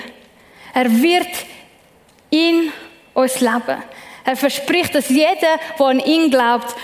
Er 0.73 0.91
wird 0.91 1.29
in 2.31 2.73
uns 3.13 3.41
leben. 3.41 3.83
Er 4.25 4.37
verspricht, 4.37 4.95
dass 4.95 5.11
jeder, 5.11 5.59
der 5.79 5.87
an 5.87 6.01
ihn 6.01 6.31
glaubt, 6.31 6.75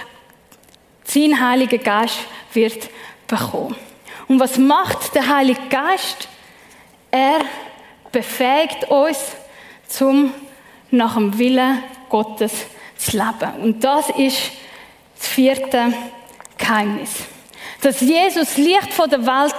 sein 1.12 1.40
Heiliger 1.40 1.79
Geist 1.79 2.18
wird 2.53 2.88
bekommen. 3.27 3.77
Und 4.29 4.40
was 4.40 4.57
macht 4.59 5.14
der 5.14 5.29
Heilige 5.29 5.61
Geist? 5.68 6.29
Er 7.11 7.40
befähigt 8.11 8.85
uns, 8.90 9.18
zum 9.88 10.33
nach 10.90 11.14
dem 11.14 11.37
Willen 11.38 11.83
Gottes 12.09 12.53
zu 12.96 13.16
leben. 13.16 13.62
Und 13.62 13.85
das 13.85 14.09
ist 14.11 14.53
das 15.18 15.29
vierte 15.29 15.92
Geheimnis. 16.57 17.11
Dass 17.81 18.01
Jesus 18.01 18.57
Licht 18.57 18.92
von 18.92 19.11
der 19.11 19.27
Welt 19.27 19.55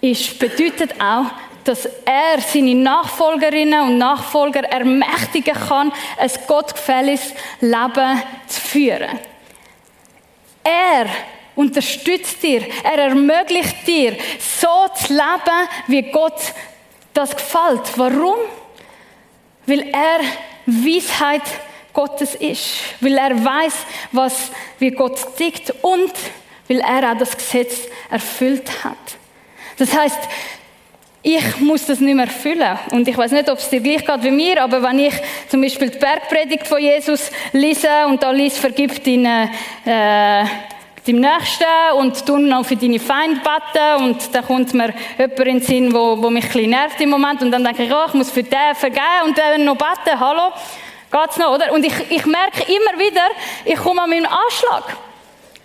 ist, 0.00 0.38
bedeutet 0.38 1.00
auch, 1.00 1.26
dass 1.64 1.86
er 1.86 2.40
seine 2.40 2.74
Nachfolgerinnen 2.74 3.80
und 3.88 3.98
Nachfolger 3.98 4.64
ermächtigen 4.64 5.54
kann, 5.54 5.92
ein 6.18 6.30
gottgefälliges 6.46 7.32
Leben 7.60 8.22
zu 8.46 8.60
führen. 8.60 9.18
Er 10.64 11.06
unterstützt 11.54 12.42
dir, 12.42 12.66
er 12.82 12.98
ermöglicht 12.98 13.86
dir, 13.86 14.16
so 14.38 14.88
zu 14.94 15.12
leben, 15.12 15.68
wie 15.86 16.02
Gott 16.10 16.40
das 17.12 17.30
gefällt. 17.36 17.96
Warum? 17.96 18.38
Weil 19.66 19.88
er 19.90 20.20
Weisheit 20.66 21.42
Gottes 21.92 22.34
ist, 22.34 22.80
weil 23.00 23.16
er 23.16 23.44
weiß, 23.44 23.74
was 24.10 24.50
wie 24.78 24.90
Gott 24.90 25.36
tickt 25.36 25.72
und 25.82 26.12
weil 26.68 26.80
er 26.80 27.12
auch 27.12 27.18
das 27.18 27.36
Gesetz 27.36 27.82
erfüllt 28.10 28.84
hat. 28.84 28.96
Das 29.78 29.96
heißt, 29.96 30.18
ich 31.26 31.58
muss 31.60 31.86
das 31.86 32.00
nicht 32.00 32.14
mehr 32.14 32.26
erfüllen. 32.26 32.78
Und 32.90 33.08
ich 33.08 33.16
weiß 33.16 33.32
nicht, 33.32 33.48
ob 33.48 33.56
es 33.56 33.70
dir 33.70 33.80
gleich 33.80 34.04
geht 34.04 34.22
wie 34.22 34.30
mir, 34.30 34.62
aber 34.62 34.82
wenn 34.82 34.98
ich 34.98 35.14
zum 35.48 35.62
Beispiel 35.62 35.88
die 35.88 35.98
Bergpredigt 35.98 36.66
von 36.66 36.78
Jesus 36.78 37.30
lese 37.52 37.88
und 38.06 38.22
da 38.22 38.30
liest, 38.30 38.58
vergib 38.58 39.02
deinen, 39.02 39.48
äh, 39.86 40.44
deinem 41.06 41.20
Nächsten 41.20 41.64
und 41.96 42.26
tu 42.26 42.36
noch 42.36 42.66
für 42.66 42.76
deine 42.76 43.00
Feinde 43.00 43.40
beten 43.40 44.04
und 44.04 44.34
dann 44.34 44.44
kommt 44.44 44.74
mir 44.74 44.92
jemand 45.18 45.38
in 45.38 45.44
den 45.44 45.62
Sinn, 45.62 45.94
wo, 45.94 46.22
wo 46.22 46.28
mich 46.28 46.44
ein 46.44 46.52
bisschen 46.52 46.70
nervt 46.70 47.00
im 47.00 47.08
Moment 47.08 47.40
und 47.40 47.50
dann 47.50 47.64
denke 47.64 47.84
ich, 47.84 47.90
oh, 47.90 48.04
ich 48.06 48.14
muss 48.14 48.30
für 48.30 48.42
den 48.42 48.74
vergeben 48.74 49.24
und 49.24 49.38
dann 49.38 49.64
noch 49.64 49.76
beten, 49.76 50.20
hallo, 50.20 50.52
geht's 51.10 51.38
noch, 51.38 51.54
oder? 51.54 51.72
Und 51.72 51.86
ich, 51.86 51.94
ich 52.10 52.26
merke 52.26 52.70
immer 52.70 52.98
wieder, 52.98 53.28
ich 53.64 53.76
komme 53.76 54.02
an 54.02 54.10
meinen 54.10 54.26
Anschlag. 54.26 54.94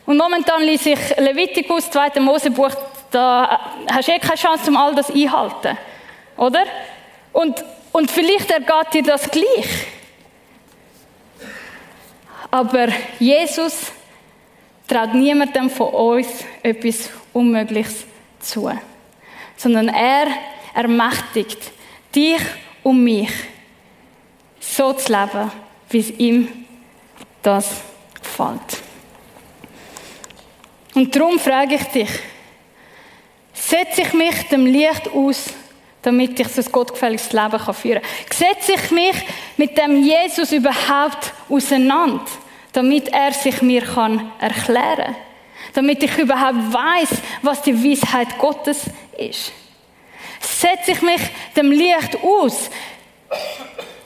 Und 0.06 0.17
momentan 0.17 0.63
lese 0.63 0.91
ich 0.91 1.17
Levitikus, 1.17 1.91
2. 1.91 2.22
Mosebuch, 2.22 2.72
da 3.12 3.60
hast 3.91 4.08
du 4.08 4.12
eh 4.12 4.19
keine 4.19 4.36
Chance, 4.36 4.69
um 4.69 4.78
all 4.78 4.95
das 4.95 5.10
einhalten. 5.10 5.78
Oder? 6.38 6.63
Und, 7.34 7.63
und 7.91 8.10
vielleicht 8.10 8.50
ergeht 8.52 8.93
dir 8.93 9.04
das 9.04 9.30
gleich. 9.30 9.88
Aber 12.52 12.88
Jesus 13.19 13.91
traut 14.88 15.13
niemandem 15.13 15.69
von 15.69 15.89
uns 15.89 16.28
etwas 16.63 17.10
Unmögliches 17.34 18.06
zu. 18.39 18.72
Sondern 19.56 19.89
er 19.89 20.28
ermächtigt 20.74 21.72
dich 22.15 22.41
und 22.84 23.04
mich, 23.04 23.30
so 24.60 24.93
zu 24.93 25.12
leben, 25.12 25.52
wie 25.89 26.00
es 26.00 26.10
ihm 26.12 26.65
das 27.41 27.82
gefällt. 28.22 28.82
Und 30.95 31.15
darum 31.15 31.39
frage 31.39 31.76
ich 31.76 31.84
dich, 31.86 32.10
setze 33.60 34.02
ich 34.02 34.13
mich 34.13 34.48
dem 34.50 34.65
Licht 34.65 35.10
aus, 35.13 35.45
damit 36.02 36.39
ich 36.39 36.48
so 36.48 36.62
ein 36.62 36.72
gottgefälliges 36.72 37.32
Leben 37.34 37.74
führen 37.74 38.02
kann? 38.02 38.12
Setze 38.32 38.74
ich 38.74 38.91
mich 38.91 39.15
mit 39.58 39.78
dem 39.78 40.04
Jesus 40.04 40.52
überhaupt 40.52 41.34
auseinander, 41.50 42.26
damit 42.74 43.10
er 43.10 43.34
sich 43.34 43.62
mir 43.62 43.82
kann 43.82 44.32
erklären 44.39 44.98
kann? 44.98 45.15
damit 45.74 46.04
ich 46.04 46.17
überhaupt 46.17 46.74
weiß, 46.74 47.10
was 47.41 47.62
die 47.62 47.84
Weisheit 47.84 48.38
Gottes 48.38 48.86
ist. 49.17 49.52
Setze 50.39 50.91
ich 50.91 51.02
mich 51.02 51.22
dem 51.56 51.72
Licht 51.72 52.17
aus, 52.24 52.69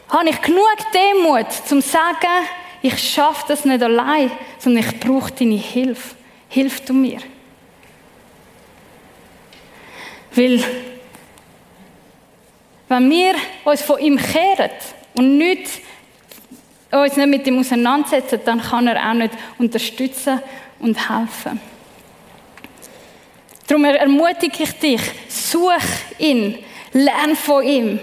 habe 0.10 0.30
ich 0.30 0.42
genug 0.42 0.78
Demut, 0.94 1.52
zum 1.68 1.82
zu 1.82 1.90
sagen, 1.90 2.48
ich 2.82 2.98
schaffe 3.00 3.46
das 3.48 3.66
nicht 3.66 3.82
allein, 3.82 4.32
sondern 4.60 4.84
ich 4.84 5.00
brauche 5.00 5.32
deine 5.32 5.56
Hilfe. 5.56 6.16
Hilf 6.50 6.82
du 6.82 6.94
mir. 6.94 7.20
Weil, 10.36 10.64
wenn 12.88 13.10
wir 13.10 13.36
uns 13.66 13.82
von 13.82 14.00
ihm 14.00 14.18
kehren 14.18 14.72
und 15.16 15.38
nicht, 15.38 15.82
uns 16.92 17.16
nicht 17.16 17.28
mit 17.28 17.48
ihm 17.48 17.60
auseinandersetzen, 17.60 18.40
dann 18.46 18.62
kann 18.62 18.88
er 18.88 19.10
auch 19.10 19.14
nicht 19.14 19.34
unterstützen 19.58 20.40
und 20.80 20.98
helfen. 21.10 21.60
Darum 23.68 23.86
ermutige 23.86 24.64
ich 24.64 24.72
dich, 24.74 25.02
such 25.30 25.72
ihn, 26.20 26.58
lern 26.92 27.36
von 27.36 27.64
ihm, 27.64 28.00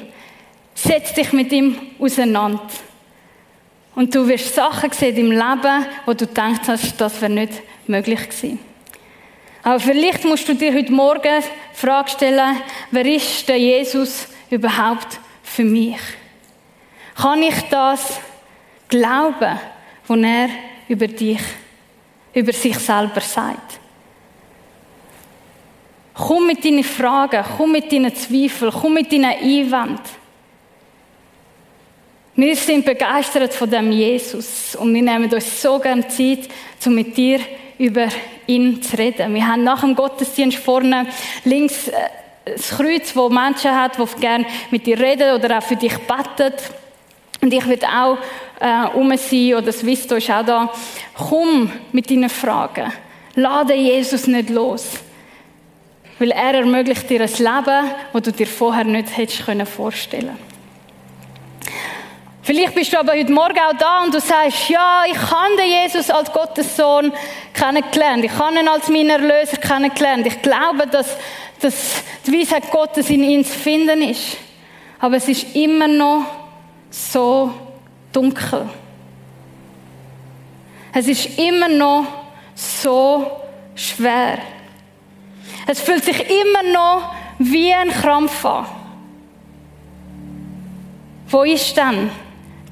setz 0.74 1.12
dich 1.12 1.32
mit 1.32 1.52
ihm 1.52 1.78
auseinander. 1.98 2.66
Und 3.94 4.14
du 4.14 4.26
wirst 4.26 4.54
Sachen 4.54 4.90
sehen 4.92 5.16
im 5.16 5.30
Leben, 5.30 5.86
wo 6.06 6.14
du 6.14 6.26
denkst 6.26 6.66
hast, 6.66 7.00
das 7.00 7.20
wäre 7.20 7.32
nicht 7.32 7.52
möglich 7.86 8.20
gewesen. 8.28 8.69
Aber 9.62 9.78
vielleicht 9.78 10.24
musst 10.24 10.48
du 10.48 10.54
dir 10.54 10.72
heute 10.72 10.92
Morgen 10.92 11.42
die 11.42 11.76
Frage 11.76 12.10
stellen, 12.10 12.56
wer 12.90 13.06
ist 13.06 13.48
der 13.48 13.58
Jesus 13.58 14.28
überhaupt 14.50 15.20
für 15.42 15.64
mich? 15.64 15.98
Kann 17.14 17.42
ich 17.42 17.60
das 17.70 18.20
glauben, 18.88 19.60
was 20.06 20.18
er 20.18 20.48
über 20.88 21.06
dich, 21.06 21.40
über 22.32 22.52
sich 22.52 22.78
selber 22.78 23.20
sagt? 23.20 23.78
Komm 26.14 26.46
mit 26.46 26.64
deinen 26.64 26.84
Fragen, 26.84 27.44
komm 27.56 27.72
mit 27.72 27.92
deinen 27.92 28.14
Zweifeln, 28.14 28.72
komm 28.72 28.94
mit 28.94 29.12
deinen 29.12 29.24
Einwänden. 29.24 30.20
Wir 32.36 32.56
sind 32.56 32.84
begeistert 32.84 33.52
von 33.52 33.70
dem 33.70 33.92
Jesus 33.92 34.74
und 34.76 34.94
wir 34.94 35.02
nehmen 35.02 35.32
uns 35.32 35.60
so 35.60 35.78
gerne 35.78 36.08
Zeit, 36.08 36.48
um 36.86 36.94
mit 36.94 37.14
dir 37.16 37.40
über 37.80 38.08
ihn 38.46 38.82
zu 38.82 38.98
reden. 38.98 39.34
Wir 39.34 39.46
haben 39.46 39.64
nach 39.64 39.80
dem 39.80 39.94
Gottesdienst 39.94 40.58
vorne 40.58 41.06
links 41.44 41.88
äh, 41.88 41.92
das 42.44 42.70
Kreuz, 42.70 43.16
wo 43.16 43.30
Menschen 43.30 43.74
hat, 43.74 43.96
die 43.96 44.20
gerne 44.20 44.44
mit 44.70 44.86
dir 44.86 44.98
reden 45.00 45.34
oder 45.34 45.58
auch 45.58 45.62
für 45.62 45.76
dich 45.76 45.96
beten. 45.96 46.52
Und 47.40 47.54
ich 47.54 47.66
werde 47.66 47.86
auch 47.86 48.18
äh, 48.60 48.86
um 48.94 49.16
sein, 49.16 49.54
oder 49.54 49.62
das 49.62 49.84
Visto 49.84 50.16
ist 50.16 50.30
auch 50.30 50.44
da. 50.44 50.70
Komm 51.14 51.72
mit 51.92 52.10
deinen 52.10 52.28
Fragen. 52.28 52.92
Lade 53.34 53.74
Jesus 53.74 54.26
nicht 54.26 54.50
los. 54.50 54.84
Weil 56.18 56.32
er 56.32 56.54
ermöglicht 56.56 57.08
dir 57.08 57.22
ein 57.22 57.30
Leben, 57.30 57.90
das 58.12 58.22
du 58.22 58.32
dir 58.32 58.46
vorher 58.46 58.84
nicht 58.84 59.16
hättest 59.16 59.42
vorstellen 59.70 60.26
können. 60.26 60.49
Vielleicht 62.52 62.74
bist 62.74 62.92
du 62.92 62.98
aber 62.98 63.12
heute 63.12 63.30
Morgen 63.30 63.60
auch 63.60 63.78
da 63.78 64.02
und 64.02 64.12
du 64.12 64.18
sagst, 64.18 64.68
ja, 64.68 65.04
ich 65.08 65.16
habe 65.16 65.56
den 65.56 65.70
Jesus 65.70 66.10
als 66.10 66.32
Gottes 66.32 66.76
Sohn 66.76 67.12
kennengelernt. 67.54 68.24
Ich 68.24 68.32
habe 68.32 68.58
ihn 68.58 68.66
als 68.66 68.88
meinen 68.88 69.10
Erlöser 69.10 69.56
kennengelernt. 69.56 70.26
Ich 70.26 70.42
glaube, 70.42 70.84
dass, 70.88 71.16
dass 71.60 72.02
die 72.26 72.32
Weisheit 72.32 72.68
Gottes 72.72 73.08
in 73.08 73.22
ihm 73.22 73.44
zu 73.44 73.56
finden 73.56 74.02
ist. 74.02 74.36
Aber 74.98 75.18
es 75.18 75.28
ist 75.28 75.54
immer 75.54 75.86
noch 75.86 76.24
so 76.90 77.54
dunkel. 78.12 78.68
Es 80.92 81.06
ist 81.06 81.38
immer 81.38 81.68
noch 81.68 82.04
so 82.56 83.30
schwer. 83.76 84.38
Es 85.68 85.80
fühlt 85.80 86.04
sich 86.04 86.18
immer 86.18 86.72
noch 86.72 87.14
wie 87.38 87.72
ein 87.72 87.90
Krampf 87.90 88.44
an. 88.44 88.66
Wo 91.28 91.44
ist 91.44 91.76
denn 91.76 92.10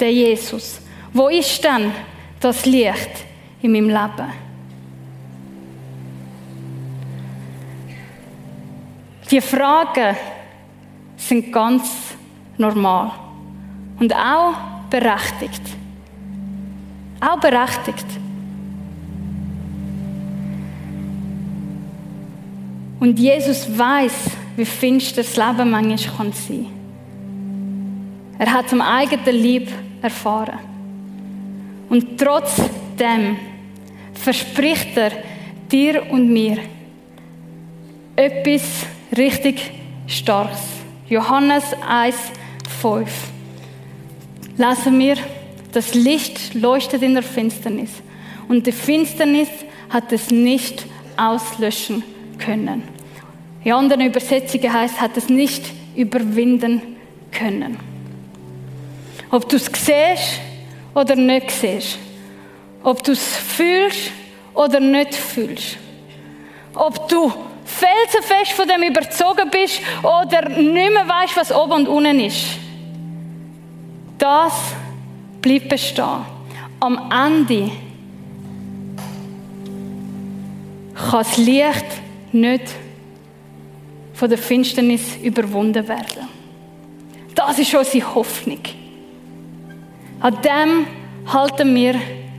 der 0.01 0.13
Jesus? 0.13 0.81
Wo 1.13 1.29
ist 1.29 1.63
denn 1.65 1.93
das 2.41 2.65
Licht 2.67 3.25
in 3.63 3.73
meinem 3.73 3.89
Leben? 3.89 4.33
Die 9.31 9.41
Fragen 9.41 10.17
sind 11.17 11.53
ganz 11.53 12.15
normal 12.57 13.11
und 14.01 14.15
auch 14.15 14.55
berechtigt. 14.89 15.63
Auch 17.21 17.39
berechtigt. 17.39 18.07
Und 23.01 23.19
Jesus 23.19 23.67
weiß, 23.77 24.31
wie 24.57 24.65
finster 24.65 25.23
das 25.23 25.37
Leben 25.37 25.71
manchmal 25.71 25.99
sein 26.33 26.67
kann. 26.67 26.67
Er 28.39 28.53
hat 28.53 28.69
zum 28.69 28.81
eigenen 28.81 29.35
Lieb 29.35 29.69
erfahren. 30.03 30.59
Und 31.89 32.19
trotzdem 32.19 33.37
verspricht 34.15 34.97
er 34.97 35.13
dir 35.71 36.11
und 36.11 36.33
mir 36.33 36.59
etwas 38.17 38.87
richtig 39.17 39.71
Starkes. 40.07 40.61
Johannes 41.09 41.65
1, 41.87 42.17
5. 42.81 43.11
Lesen 44.57 44.99
wir, 44.99 45.17
das 45.73 45.95
Licht 45.95 46.55
leuchtet 46.55 47.03
in 47.03 47.15
der 47.15 47.23
Finsternis 47.23 47.91
und 48.49 48.67
die 48.67 48.73
Finsternis 48.73 49.49
hat 49.91 50.13
es 50.13 50.31
nicht 50.31 50.87
auslöschen 51.17 52.03
können. 52.39 52.83
In 53.65 53.73
anderen 53.73 54.07
Übersetzungen 54.07 54.73
heißt, 54.73 55.01
hat 55.01 55.17
es 55.17 55.29
nicht 55.29 55.65
überwinden 55.97 56.81
können. 57.31 57.88
Ob 59.31 59.49
du 59.49 59.57
es 59.57 59.67
siehst 59.67 60.41
oder 60.95 61.17
nicht 61.17 61.51
siehst. 61.51 61.99
Ob 62.83 63.03
du 63.03 63.13
es 63.13 63.37
fühlst 63.37 64.11
oder 64.55 64.81
nicht 64.81 65.15
fühlst. 65.15 65.77
Ob 66.75 67.09
du 67.09 67.33
felsenfest 67.65 68.53
von 68.53 68.67
dem 68.67 68.83
überzogen 68.83 69.51
bist 69.51 69.81
oder 70.03 70.49
nicht 70.49 70.93
mehr 70.93 71.09
weißt, 71.09 71.37
was 71.37 71.53
oben 71.53 71.73
und 71.73 71.89
unten 71.89 72.21
ist. 72.21 72.45
Das 74.17 74.53
bleibt 75.43 75.69
bestehen. 75.69 76.25
Am 76.81 77.11
Ende 77.11 77.71
kann 80.95 81.25
das 81.25 81.37
Licht 81.37 81.87
nicht 82.33 82.65
von 84.15 84.29
der 84.29 84.39
Finsternis 84.39 85.17
überwunden 85.23 85.87
werden. 85.87 86.29
Das 87.35 87.59
ist 87.59 87.73
unsere 87.75 88.15
Hoffnung. 88.15 88.61
An 90.21 90.37
dem 90.43 90.87
halten 91.33 91.75
wir 91.75 91.95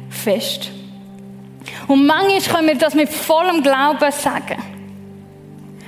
fest. 0.09 0.71
Und 1.87 2.05
manchmal 2.05 2.41
können 2.41 2.67
wir 2.67 2.75
das 2.75 2.93
mit 2.93 3.09
vollem 3.09 3.63
Glauben 3.63 4.11
sagen. 4.11 4.61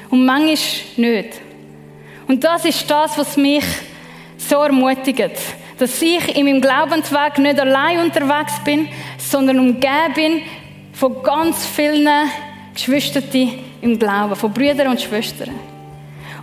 Und 0.10 0.26
manchmal 0.26 0.56
nicht. 0.98 1.42
Und 2.28 2.44
das 2.44 2.66
ist 2.66 2.90
das, 2.90 3.18
was 3.18 3.38
mich 3.38 3.64
so 4.38 4.58
ermutigt. 4.58 5.32
Dass 5.78 6.02
ich 6.02 6.36
in 6.36 6.46
meinem 6.46 6.62
Glaubensweg 6.62 7.38
nicht 7.40 7.60
allein 7.60 8.00
unterwegs 8.00 8.54
bin, 8.64 8.88
sondern 9.18 9.60
umgeben 9.60 10.14
bin 10.16 10.42
von 10.94 11.22
ganz 11.24 11.66
vielen 11.66 12.08
Geschwistern 12.74 13.24
im 13.82 13.98
Glauben, 13.98 14.36
von 14.36 14.54
Brüdern 14.54 14.88
und 14.88 15.02
Schwestern. 15.02 15.71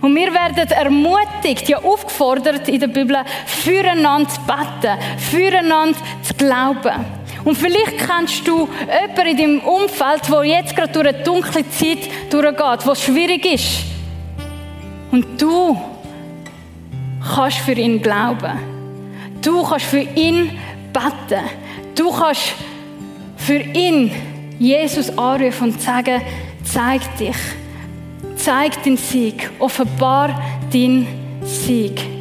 Und 0.01 0.15
wir 0.15 0.33
werden 0.33 0.69
ermutigt, 0.69 1.67
ja 1.67 1.79
aufgefordert 1.79 2.67
in 2.69 2.79
der 2.79 2.87
Bibel, 2.87 3.17
füreinander 3.45 4.29
zu 4.29 4.39
beten, 4.41 4.97
füreinander 5.17 5.97
zu 6.23 6.33
glauben. 6.35 7.05
Und 7.43 7.57
vielleicht 7.57 7.97
kennst 7.97 8.47
du 8.47 8.67
jemanden 8.87 9.27
in 9.27 9.37
deinem 9.37 9.59
Umfeld, 9.61 10.21
der 10.29 10.43
jetzt 10.43 10.75
gerade 10.75 10.91
durch 10.91 11.07
eine 11.07 11.23
dunkle 11.23 11.69
Zeit 11.69 12.09
durchgeht, 12.29 12.85
wo 12.85 12.95
schwierig 12.95 13.45
ist. 13.45 13.83
Und 15.11 15.41
du 15.41 15.79
kannst 17.35 17.57
für 17.59 17.73
ihn 17.73 18.01
glauben. 18.01 18.59
Du 19.41 19.63
kannst 19.63 19.85
für 19.85 20.01
ihn 20.01 20.57
beten. 20.93 21.43
Du 21.95 22.11
kannst 22.11 22.53
für 23.37 23.59
ihn 23.59 24.11
Jesus 24.59 25.17
anrufen 25.17 25.71
und 25.71 25.81
sagen, 25.81 26.21
zeig 26.63 27.01
dich 27.17 27.35
zeig 28.39 28.81
den 28.83 28.97
Sieg, 28.97 29.49
offenbar 29.59 30.29
den 30.73 31.07
Sieg. 31.43 32.18